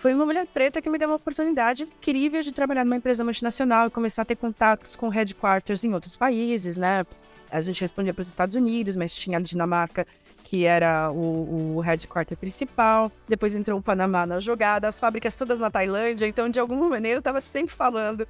[0.00, 3.86] foi uma mulher preta que me deu uma oportunidade incrível de trabalhar numa empresa multinacional
[3.86, 7.04] e começar a ter contatos com headquarters em outros países, né?
[7.50, 10.06] A gente respondia para os Estados Unidos, mas tinha a Dinamarca,
[10.42, 13.12] que era o, o headquarter principal.
[13.28, 16.26] Depois entrou o Panamá na jogada, as fábricas todas na Tailândia.
[16.26, 18.26] Então, de alguma maneira, eu estava sempre falando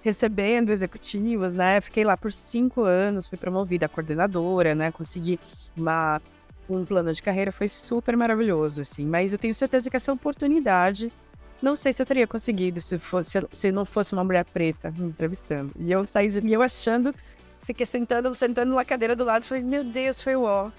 [0.00, 1.82] recebendo executivos, né?
[1.82, 4.90] Fiquei lá por cinco anos, fui promovida a coordenadora, né?
[4.90, 5.38] Consegui
[5.76, 6.22] uma,
[6.68, 9.04] um plano de carreira, foi super maravilhoso, assim.
[9.04, 11.12] Mas eu tenho certeza que essa oportunidade,
[11.60, 15.06] não sei se eu teria conseguido se, fosse, se não fosse uma mulher preta me
[15.06, 15.72] entrevistando.
[15.78, 17.14] E eu saí de mim, eu achando,
[17.62, 20.70] fiquei sentando, sentando na cadeira do lado, falei, meu Deus, foi o ó.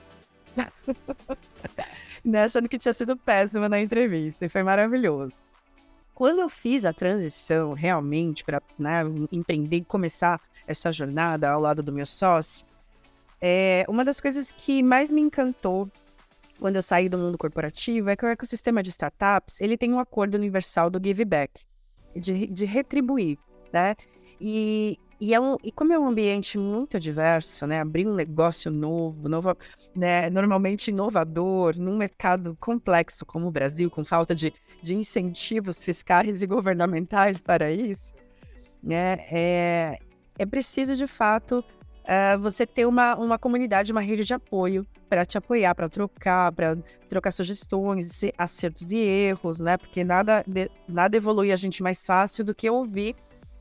[2.23, 2.43] né?
[2.43, 5.41] Achando que tinha sido péssima na entrevista, e foi maravilhoso.
[6.13, 11.81] Quando eu fiz a transição realmente para né, empreender e começar essa jornada ao lado
[11.81, 12.65] do meu sócio,
[13.45, 15.91] é, uma das coisas que mais me encantou
[16.61, 19.99] quando eu saí do mundo corporativo é que o ecossistema de startups ele tem um
[19.99, 21.61] acordo universal do give back,
[22.15, 23.37] de, de retribuir,
[23.73, 23.97] né?
[24.39, 27.81] E, e, é um, e como é um ambiente muito diverso, né?
[27.81, 29.57] Abrir um negócio novo, novo
[29.93, 30.29] né?
[30.29, 36.47] normalmente inovador, num mercado complexo como o Brasil, com falta de, de incentivos fiscais e
[36.47, 38.13] governamentais para isso,
[38.81, 39.17] né?
[39.29, 39.99] É,
[40.39, 41.61] é preciso, de fato,
[42.03, 46.51] uh, você ter uma, uma comunidade, uma rede de apoio para te apoiar, para trocar,
[46.51, 46.77] para
[47.07, 49.77] trocar sugestões, acertos e erros, né?
[49.77, 50.43] Porque nada,
[50.87, 53.15] nada evolui a gente mais fácil do que ouvir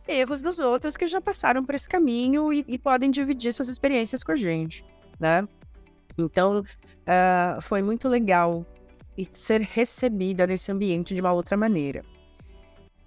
[0.07, 4.25] erros dos outros que já passaram por esse caminho e, e podem dividir suas experiências
[4.25, 4.85] com a gente,
[5.21, 5.47] né?
[6.19, 8.67] Então, uh, foi muito legal
[9.17, 12.05] e ser recebida nesse ambiente de uma outra maneira.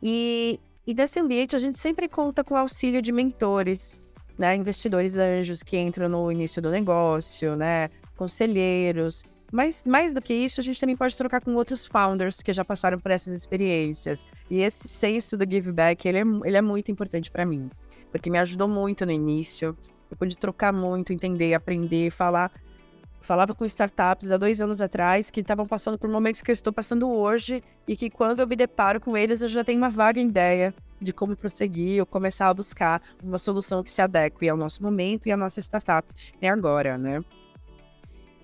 [0.02, 4.00] E, e nesse ambiente a gente sempre conta com o auxílio de mentores,
[4.38, 10.34] né, investidores anjos que entram no início do negócio, né, conselheiros, mas mais do que
[10.34, 14.26] isso, a gente também pode trocar com outros founders que já passaram por essas experiências.
[14.50, 17.70] E esse senso do give back, ele é, ele é muito importante para mim,
[18.12, 19.78] porque me ajudou muito no início.
[20.10, 22.52] Eu pude trocar muito, entender, aprender, falar.
[23.22, 26.72] Falava com startups há dois anos atrás que estavam passando por momentos que eu estou
[26.72, 30.20] passando hoje e que quando eu me deparo com eles, eu já tenho uma vaga
[30.20, 34.82] ideia de como prosseguir ou começar a buscar uma solução que se adeque ao nosso
[34.82, 36.08] momento e à nossa startup
[36.42, 37.24] é agora, né?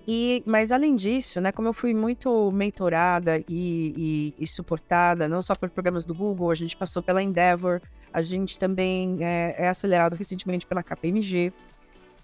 [0.06, 5.40] E, mas além disso, né, como eu fui muito mentorada e, e, e, suportada, não
[5.40, 7.80] só por programas do Google, a gente passou pela Endeavor,
[8.12, 11.52] a gente também é, é acelerado recentemente pela KPMG.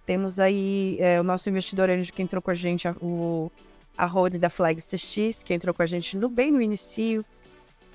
[0.04, 3.50] Temos aí é, o nosso investidor anjo que entrou com a gente, a, o,
[3.96, 4.08] a
[4.38, 7.24] da Flag CX, que entrou com a gente no, bem no início.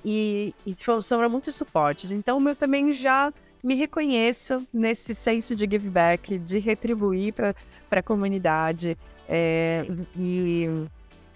[0.05, 2.11] E, e foram muitos suportes.
[2.11, 3.31] Então, eu também já
[3.63, 7.55] me reconheço nesse senso de give back, de retribuir para
[7.91, 8.97] a comunidade.
[9.27, 9.85] É,
[10.17, 10.67] e,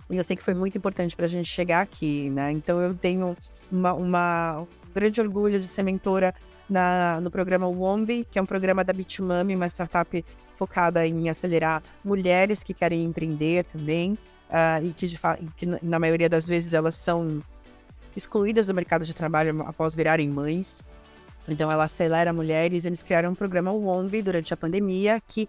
[0.10, 2.52] e, eu sei que foi muito importante para a gente chegar aqui, né?
[2.52, 3.36] Então eu tenho
[3.72, 6.36] uma, uma, um grande orgulho de ser mentora
[6.70, 10.26] na, no programa Wombi, que é um programa da Bitumami, uma startup
[10.58, 14.14] focada em acelerar mulheres que querem empreender também,
[14.50, 15.20] uh, e que, de
[15.56, 17.42] que na maioria das vezes elas são
[18.18, 20.84] excluídas do mercado de trabalho após virarem mães.
[21.48, 25.48] Então ela acelera mulheres, eles criaram um programa Wombi durante a pandemia que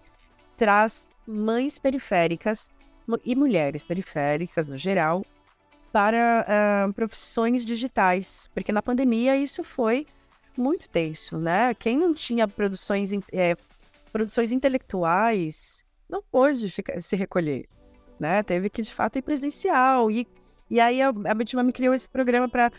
[0.55, 2.69] traz mães periféricas
[3.25, 5.25] e mulheres periféricas no geral
[5.91, 6.45] para
[6.87, 10.05] uh, profissões digitais, porque na pandemia isso foi
[10.55, 11.73] muito tenso, né?
[11.73, 13.55] Quem não tinha produções, é,
[14.11, 17.67] produções intelectuais não pôde ficar, se recolher.
[18.19, 18.43] né?
[18.43, 20.11] Teve que, de fato, ir presencial.
[20.11, 20.27] E,
[20.69, 22.71] e aí a, a Bitmami criou esse programa para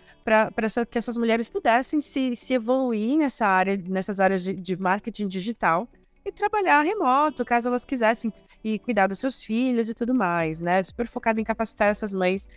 [0.58, 5.26] essa, que essas mulheres pudessem se, se evoluir nessa área, nessas áreas de, de marketing
[5.26, 5.88] digital
[6.24, 8.32] e trabalhar remoto, caso elas quisessem,
[8.62, 10.82] e cuidar dos seus filhos e tudo mais, né?
[10.82, 12.48] Super focado em capacitar essas mães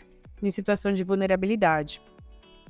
[0.42, 2.02] em situação de vulnerabilidade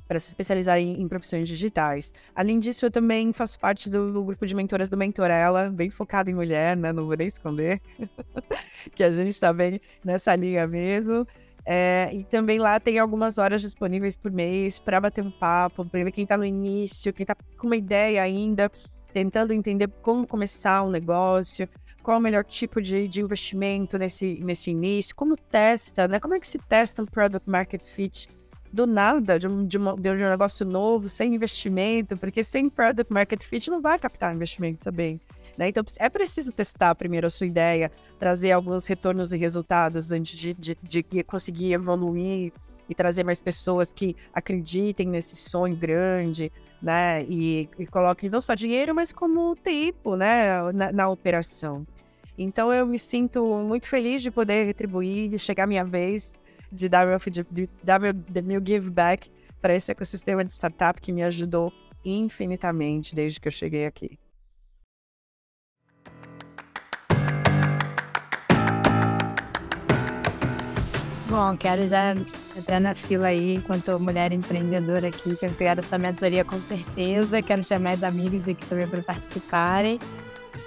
[0.06, 2.12] para se especializar em, em, profissões digitais.
[2.34, 6.34] Além disso, eu também faço parte do, grupo de mentoras do Mentorela, bem focado em
[6.34, 6.92] mulher, né?
[6.92, 7.80] Não vou nem esconder
[8.94, 11.26] que a gente está bem nessa linha mesmo.
[11.66, 16.10] É, e também lá tem algumas horas disponíveis por mês para bater um papo, para
[16.10, 18.70] quem está no início, quem está com uma ideia ainda,
[19.12, 21.66] tentando entender como começar um negócio,
[22.02, 26.20] qual o melhor tipo de, de investimento nesse, nesse início, como testa, né?
[26.20, 28.28] Como é que se testa um product market fit
[28.70, 33.10] do nada, de um, de, uma, de um negócio novo, sem investimento, porque sem product
[33.10, 35.20] market fit não vai captar investimento também.
[35.56, 35.68] Né?
[35.68, 40.54] Então é preciso testar primeiro a sua ideia, trazer alguns retornos e resultados antes de,
[40.54, 42.52] de, de conseguir evoluir
[42.88, 46.52] e trazer mais pessoas que acreditem nesse sonho grande,
[46.82, 47.24] né?
[47.24, 50.70] E, e coloquem não só dinheiro, mas como tempo, né?
[50.72, 51.86] Na, na, operação.
[52.36, 56.38] Então eu me sinto muito feliz de poder retribuir, de chegar a minha vez
[56.74, 57.18] de dar meu,
[57.50, 59.30] de dar meu, meu give back
[59.60, 61.72] para esse ecossistema de startup que me ajudou
[62.04, 64.18] infinitamente desde que eu cheguei aqui.
[71.34, 72.14] Bom, quero já
[72.56, 77.42] até na fila aí, enquanto mulher empreendedora aqui, quero essa mentoria com certeza.
[77.42, 79.98] Quero chamar as amigas aqui também para participarem.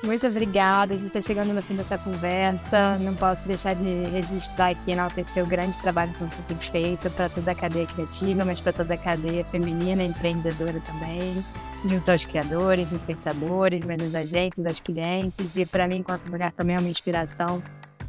[0.04, 2.98] Muito obrigada, a gente está chegando no fim dessa conversa.
[3.00, 7.30] Não posso deixar de registrar aqui enaltecer o grande trabalho que você tem feito para
[7.30, 11.46] toda a cadeia criativa, mas para toda a cadeia feminina empreendedora também,
[11.86, 15.56] junto aos criadores, os pensadores, menos agentes, das clientes.
[15.56, 17.64] E para mim, enquanto mulher, também é uma inspiração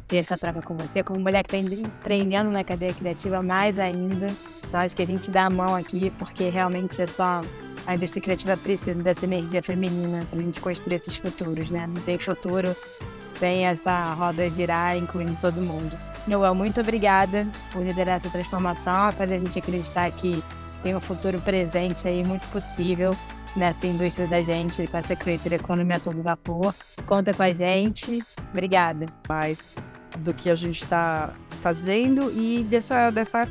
[0.09, 4.27] ter essa troca com você, como mulher que está empreendendo na cadeia criativa mais ainda.
[4.67, 7.41] Então, acho que a gente dá a mão aqui, porque realmente é só
[7.87, 11.87] a indústria criativa precisa dessa energia feminina para a gente construir esses futuros, né?
[11.87, 12.75] Não tem futuro
[13.39, 15.97] sem essa roda girar, incluindo todo mundo.
[16.27, 20.43] Noel, muito obrigada por liderar essa transformação, fazer a gente acreditar que
[20.83, 23.15] tem um futuro presente aí muito possível
[23.55, 26.73] nessa indústria da gente, com essa creator economy a todo vapor.
[27.05, 28.21] Conta com a gente.
[28.51, 29.05] Obrigada.
[29.27, 29.75] Mais
[30.19, 33.47] do que a gente está fazendo e dessa, dessa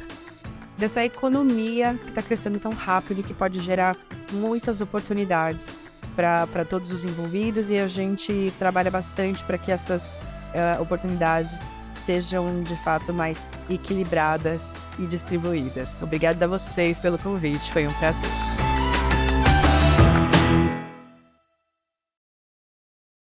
[0.79, 3.97] dessa economia que está crescendo tão rápido e que pode gerar
[4.33, 5.77] muitas oportunidades
[6.15, 11.53] para todos os envolvidos e a gente trabalha bastante para que essas uh, oportunidades
[12.07, 16.01] sejam de fato mais equilibradas e distribuídas.
[16.03, 18.68] Obrigada a vocês pelo convite, foi um prazer.